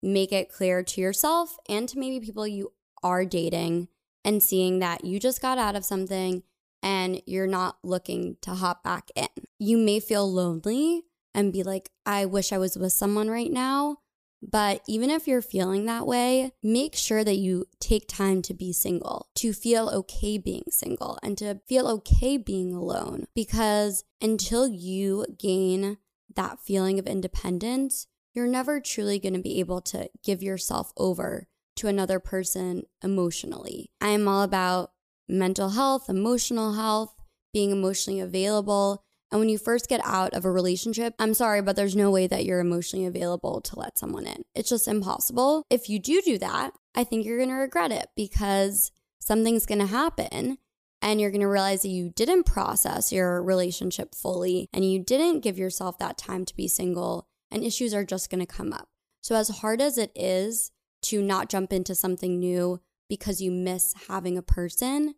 make 0.03 0.33
it 0.33 0.53
clear 0.53 0.83
to 0.83 1.01
yourself 1.01 1.57
and 1.69 1.89
to 1.89 1.99
maybe 1.99 2.25
people 2.25 2.47
you 2.47 2.73
are 3.03 3.25
dating 3.25 3.89
and 4.25 4.43
seeing 4.43 4.79
that 4.81 5.05
you 5.05 5.19
just 5.19 5.41
got 5.41 5.59
out 5.59 5.77
of 5.77 5.85
something 5.85 6.43
and 6.83 7.23
you're 7.27 7.47
not 7.47 7.79
looking 7.83 8.37
to 8.43 8.55
hop 8.55 8.83
back 8.83 9.11
in. 9.15 9.29
You 9.59 9.77
may 9.77 10.01
feel 10.01 10.31
lonely 10.31 11.05
and 11.35 11.53
be 11.53 11.63
like, 11.63 11.91
I 12.05 12.27
wish 12.27 12.53
I 12.53 12.59
was 12.59 12.77
with 12.77 12.93
someone 12.93 13.29
right 13.29 13.51
now. 13.51 13.99
But 14.43 14.83
even 14.89 15.11
if 15.11 15.29
you're 15.29 15.43
feeling 15.43 15.85
that 15.85 16.07
way, 16.07 16.53
make 16.63 16.97
sure 16.97 17.23
that 17.25 17.37
you 17.37 17.67
take 17.79 18.09
time 18.09 18.41
to 18.43 18.55
be 18.55 18.73
single, 18.73 19.29
to 19.35 19.53
feel 19.53 19.91
okay 19.91 20.39
being 20.39 20.65
single, 20.71 21.19
and 21.23 21.37
to 21.39 21.61
feel 21.69 21.87
okay 21.89 22.39
being 22.39 22.73
alone. 22.73 23.27
Because 23.35 24.05
until 24.23 24.67
you 24.67 25.27
gain 25.39 25.99
that 26.35 26.59
feeling 26.59 26.99
of 26.99 27.07
independence, 27.07 28.07
you're 28.33 28.47
never 28.47 28.81
truly 28.81 29.19
going 29.19 29.35
to 29.35 29.41
be 29.41 29.61
able 29.61 29.83
to 29.83 30.09
give 30.25 30.43
yourself 30.43 30.93
over 30.97 31.49
to 31.77 31.89
another 31.89 32.19
person 32.19 32.85
emotionally. 33.03 33.91
I 34.01 34.09
am 34.09 34.27
all 34.27 34.43
about 34.43 34.93
mental 35.31 35.71
health, 35.71 36.09
emotional 36.09 36.75
health, 36.75 37.15
being 37.53 37.71
emotionally 37.71 38.21
available. 38.21 39.05
And 39.31 39.39
when 39.39 39.49
you 39.49 39.59
first 39.59 39.89
get 39.89 40.01
out 40.05 40.35
of 40.35 40.45
a 40.45 40.51
relationship, 40.51 41.15
I'm 41.19 41.35
sorry, 41.35 41.63
but 41.63 41.77
there's 41.77 41.95
no 41.95 42.11
way 42.11 42.27
that 42.27 42.45
you're 42.45 42.61
emotionally 42.61 43.07
available 43.07 43.61
to 43.61 43.79
let 43.79 43.99
someone 43.99 44.27
in. 44.27 44.43
It's 44.55 44.69
just 44.69 44.89
impossible. 44.89 45.65
If 45.71 45.89
you 45.89 46.01
do 46.01 46.21
do 46.21 46.37
that, 46.39 46.73
I 46.95 47.05
think 47.05 47.25
you're 47.25 47.39
going 47.39 47.51
to 47.51 47.55
regret 47.55 47.93
it 47.93 48.09
because 48.17 48.91
something's 49.21 49.67
going 49.67 49.79
to 49.79 49.87
happen 49.87 50.59
and 51.01 51.21
you're 51.21 51.31
going 51.31 51.41
to 51.43 51.49
realize 51.49 51.83
that 51.83 51.89
you 51.89 52.11
didn't 52.11 52.45
process 52.45 53.13
your 53.13 53.43
relationship 53.43 54.15
fully 54.15 54.69
and 54.73 54.85
you 54.85 55.03
didn't 55.03 55.41
give 55.41 55.59
yourself 55.59 55.99
that 55.99 56.19
time 56.19 56.45
to 56.45 56.57
be 56.57 56.67
single 56.67 57.29
and 57.51 57.65
issues 57.65 57.95
are 57.95 58.05
just 58.05 58.31
going 58.31 58.45
to 58.45 58.47
come 58.47 58.73
up. 58.73 58.89
So, 59.23 59.35
as 59.35 59.49
hard 59.49 59.81
as 59.81 59.99
it 59.99 60.13
is 60.15 60.71
to 61.03 61.23
not 61.23 61.49
jump 61.49 61.73
into 61.73 61.95
something 61.95 62.39
new 62.39 62.81
because 63.09 63.41
you 63.41 63.51
miss 63.51 63.95
having 64.09 64.39
a 64.39 64.43
person, 64.43 65.15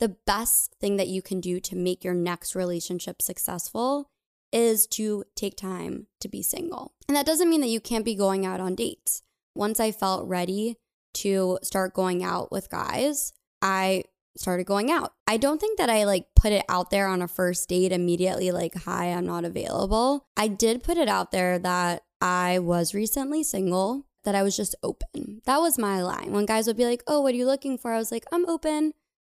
the 0.00 0.16
best 0.26 0.74
thing 0.80 0.96
that 0.96 1.08
you 1.08 1.22
can 1.22 1.40
do 1.40 1.60
to 1.60 1.76
make 1.76 2.04
your 2.04 2.14
next 2.14 2.54
relationship 2.54 3.22
successful 3.22 4.10
is 4.52 4.86
to 4.86 5.24
take 5.34 5.56
time 5.56 6.06
to 6.20 6.28
be 6.28 6.42
single. 6.42 6.92
And 7.08 7.16
that 7.16 7.26
doesn't 7.26 7.50
mean 7.50 7.60
that 7.60 7.68
you 7.68 7.80
can't 7.80 8.04
be 8.04 8.14
going 8.14 8.46
out 8.46 8.60
on 8.60 8.74
dates. 8.74 9.22
Once 9.54 9.80
I 9.80 9.92
felt 9.92 10.28
ready 10.28 10.76
to 11.14 11.58
start 11.62 11.94
going 11.94 12.22
out 12.22 12.50
with 12.50 12.70
guys, 12.70 13.32
I 13.62 14.04
started 14.36 14.64
going 14.64 14.90
out. 14.90 15.12
I 15.26 15.36
don't 15.36 15.60
think 15.60 15.78
that 15.78 15.90
I 15.90 16.04
like 16.04 16.26
put 16.34 16.52
it 16.52 16.64
out 16.68 16.90
there 16.90 17.06
on 17.06 17.22
a 17.22 17.28
first 17.28 17.68
date 17.68 17.92
immediately, 17.92 18.50
like, 18.50 18.74
hi, 18.74 19.06
I'm 19.06 19.26
not 19.26 19.44
available. 19.44 20.26
I 20.36 20.48
did 20.48 20.82
put 20.82 20.96
it 20.96 21.08
out 21.08 21.30
there 21.30 21.58
that 21.58 22.02
I 22.20 22.58
was 22.58 22.94
recently 22.94 23.42
single, 23.42 24.06
that 24.24 24.34
I 24.34 24.42
was 24.42 24.56
just 24.56 24.74
open. 24.82 25.40
That 25.46 25.58
was 25.58 25.78
my 25.78 26.02
line. 26.02 26.32
When 26.32 26.46
guys 26.46 26.66
would 26.66 26.76
be 26.76 26.86
like, 26.86 27.02
oh, 27.06 27.20
what 27.20 27.34
are 27.34 27.36
you 27.36 27.46
looking 27.46 27.78
for? 27.78 27.92
I 27.92 27.98
was 27.98 28.10
like, 28.10 28.24
I'm 28.32 28.48
open. 28.48 28.92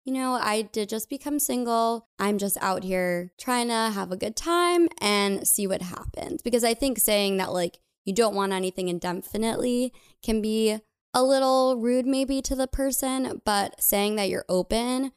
You 0.07 0.13
know, 0.13 0.35
I 0.35 0.63
did 0.63 0.89
just 0.89 1.11
become 1.11 1.41
single. 1.41 2.07
I'm 2.21 2.39
just 2.39 2.57
out 2.61 2.85
here 2.85 3.33
trying 3.39 3.67
to 3.69 3.91
have 3.93 4.13
a 4.13 4.17
good 4.17 4.37
time 4.37 4.89
and 5.01 5.47
see 5.47 5.67
what 5.67 5.83
happens. 5.83 6.43
Because 6.43 6.63
I 6.63 6.75
think 6.75 7.01
saying 7.01 7.39
that, 7.39 7.53
like, 7.53 7.81
you 8.05 8.15
don't 8.15 8.37
want 8.37 8.53
anything 8.53 8.87
indefinitely 8.87 9.93
can 10.23 10.41
be 10.41 10.79
a 11.13 11.25
little 11.25 11.77
rude 11.81 12.07
maybe 12.07 12.41
to 12.43 12.55
the 12.55 12.69
person, 12.69 13.43
but 13.45 13.83
saying 13.83 14.15
that 14.15 14.29
you're 14.29 14.45
open 14.49 15.11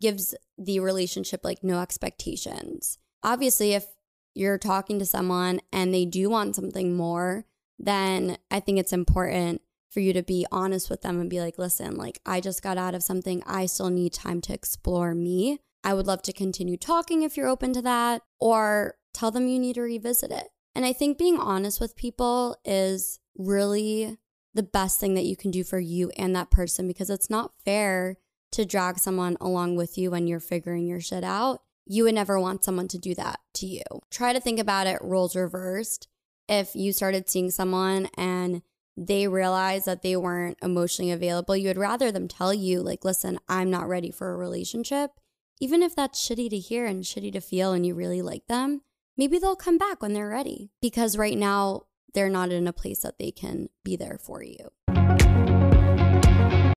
gives 0.00 0.34
the 0.56 0.80
relationship 0.80 1.44
like 1.44 1.62
no 1.62 1.78
expectations. 1.80 2.96
Obviously, 3.22 3.74
if 3.74 3.88
you're 4.32 4.56
talking 4.56 4.98
to 5.00 5.04
someone 5.04 5.60
and 5.70 5.92
they 5.92 6.06
do 6.06 6.30
want 6.30 6.56
something 6.56 6.96
more, 6.96 7.44
then 7.78 8.38
I 8.50 8.60
think 8.60 8.78
it's 8.78 8.94
important 8.94 9.60
for 9.90 10.00
you 10.00 10.12
to 10.12 10.22
be 10.22 10.46
honest 10.52 10.88
with 10.88 11.02
them 11.02 11.20
and 11.20 11.28
be 11.28 11.40
like, 11.40 11.58
listen, 11.58 11.96
like 11.96 12.20
I 12.24 12.40
just 12.40 12.62
got 12.62 12.78
out 12.78 12.94
of 12.94 13.02
something. 13.02 13.42
I 13.46 13.66
still 13.66 13.90
need 13.90 14.12
time 14.12 14.40
to 14.42 14.54
explore 14.54 15.14
me. 15.14 15.58
I 15.82 15.94
would 15.94 16.06
love 16.06 16.22
to 16.22 16.32
continue 16.32 16.76
talking 16.76 17.22
if 17.22 17.36
you're 17.36 17.48
open 17.48 17.72
to 17.72 17.82
that, 17.82 18.22
or 18.38 18.94
tell 19.14 19.30
them 19.30 19.48
you 19.48 19.58
need 19.58 19.74
to 19.74 19.82
revisit 19.82 20.30
it. 20.30 20.48
And 20.74 20.84
I 20.84 20.92
think 20.92 21.18
being 21.18 21.38
honest 21.38 21.80
with 21.80 21.96
people 21.96 22.56
is 22.64 23.18
really 23.36 24.18
the 24.54 24.62
best 24.62 25.00
thing 25.00 25.14
that 25.14 25.24
you 25.24 25.36
can 25.36 25.50
do 25.50 25.64
for 25.64 25.78
you 25.78 26.10
and 26.16 26.34
that 26.34 26.50
person 26.50 26.86
because 26.86 27.10
it's 27.10 27.30
not 27.30 27.52
fair 27.64 28.16
to 28.52 28.64
drag 28.64 28.98
someone 28.98 29.36
along 29.40 29.76
with 29.76 29.96
you 29.96 30.10
when 30.10 30.26
you're 30.26 30.40
figuring 30.40 30.86
your 30.86 31.00
shit 31.00 31.24
out. 31.24 31.62
You 31.86 32.04
would 32.04 32.14
never 32.14 32.38
want 32.38 32.64
someone 32.64 32.88
to 32.88 32.98
do 32.98 33.14
that 33.14 33.40
to 33.54 33.66
you. 33.66 33.82
Try 34.10 34.32
to 34.32 34.40
think 34.40 34.58
about 34.60 34.86
it 34.86 34.98
roles 35.02 35.34
reversed. 35.34 36.08
If 36.48 36.74
you 36.74 36.92
started 36.92 37.28
seeing 37.28 37.50
someone 37.50 38.08
and 38.16 38.62
they 39.00 39.26
realize 39.26 39.86
that 39.86 40.02
they 40.02 40.14
weren't 40.14 40.58
emotionally 40.60 41.10
available, 41.10 41.56
you 41.56 41.68
would 41.68 41.78
rather 41.78 42.12
them 42.12 42.28
tell 42.28 42.52
you, 42.52 42.82
like, 42.82 43.02
listen, 43.02 43.38
I'm 43.48 43.70
not 43.70 43.88
ready 43.88 44.10
for 44.10 44.30
a 44.30 44.36
relationship. 44.36 45.12
Even 45.58 45.82
if 45.82 45.96
that's 45.96 46.20
shitty 46.20 46.50
to 46.50 46.58
hear 46.58 46.84
and 46.84 47.02
shitty 47.02 47.32
to 47.32 47.40
feel 47.40 47.72
and 47.72 47.86
you 47.86 47.94
really 47.94 48.20
like 48.20 48.46
them, 48.46 48.82
maybe 49.16 49.38
they'll 49.38 49.56
come 49.56 49.78
back 49.78 50.02
when 50.02 50.12
they're 50.12 50.28
ready. 50.28 50.70
Because 50.82 51.16
right 51.16 51.38
now, 51.38 51.84
they're 52.12 52.28
not 52.28 52.52
in 52.52 52.66
a 52.66 52.72
place 52.72 53.00
that 53.00 53.18
they 53.18 53.30
can 53.30 53.68
be 53.84 53.96
there 53.96 54.18
for 54.20 54.42
you. 54.42 54.70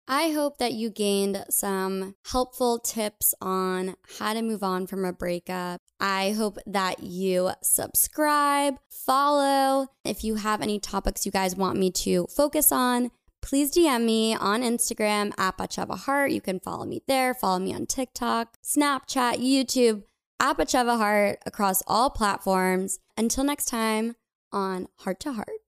I 0.07 0.31
hope 0.31 0.57
that 0.57 0.73
you 0.73 0.89
gained 0.89 1.45
some 1.49 2.15
helpful 2.25 2.79
tips 2.79 3.33
on 3.41 3.95
how 4.19 4.33
to 4.33 4.41
move 4.41 4.61
on 4.63 4.85
from 4.85 5.05
a 5.05 5.13
breakup. 5.13 5.81
I 5.99 6.31
hope 6.31 6.57
that 6.65 7.03
you 7.03 7.51
subscribe, 7.61 8.75
follow. 8.89 9.87
If 10.03 10.23
you 10.23 10.35
have 10.35 10.61
any 10.61 10.79
topics 10.79 11.25
you 11.25 11.31
guys 11.31 11.55
want 11.55 11.79
me 11.79 11.89
to 11.91 12.27
focus 12.35 12.71
on, 12.71 13.11
please 13.41 13.71
DM 13.71 14.03
me 14.03 14.35
on 14.35 14.61
Instagram 14.61 15.31
at 15.37 15.57
Batsheva 15.57 15.97
Haart. 15.99 16.33
You 16.33 16.41
can 16.41 16.59
follow 16.59 16.85
me 16.85 17.01
there. 17.07 17.33
Follow 17.33 17.59
me 17.59 17.73
on 17.73 17.85
TikTok, 17.85 18.57
Snapchat, 18.61 19.35
YouTube, 19.35 20.03
at 20.39 20.57
Batsheva 20.57 20.97
Haart 20.97 21.37
across 21.45 21.81
all 21.87 22.09
platforms. 22.09 22.99
Until 23.17 23.45
next 23.45 23.65
time, 23.65 24.15
on 24.51 24.87
Heart 24.97 25.19
to 25.21 25.33
Heart. 25.33 25.63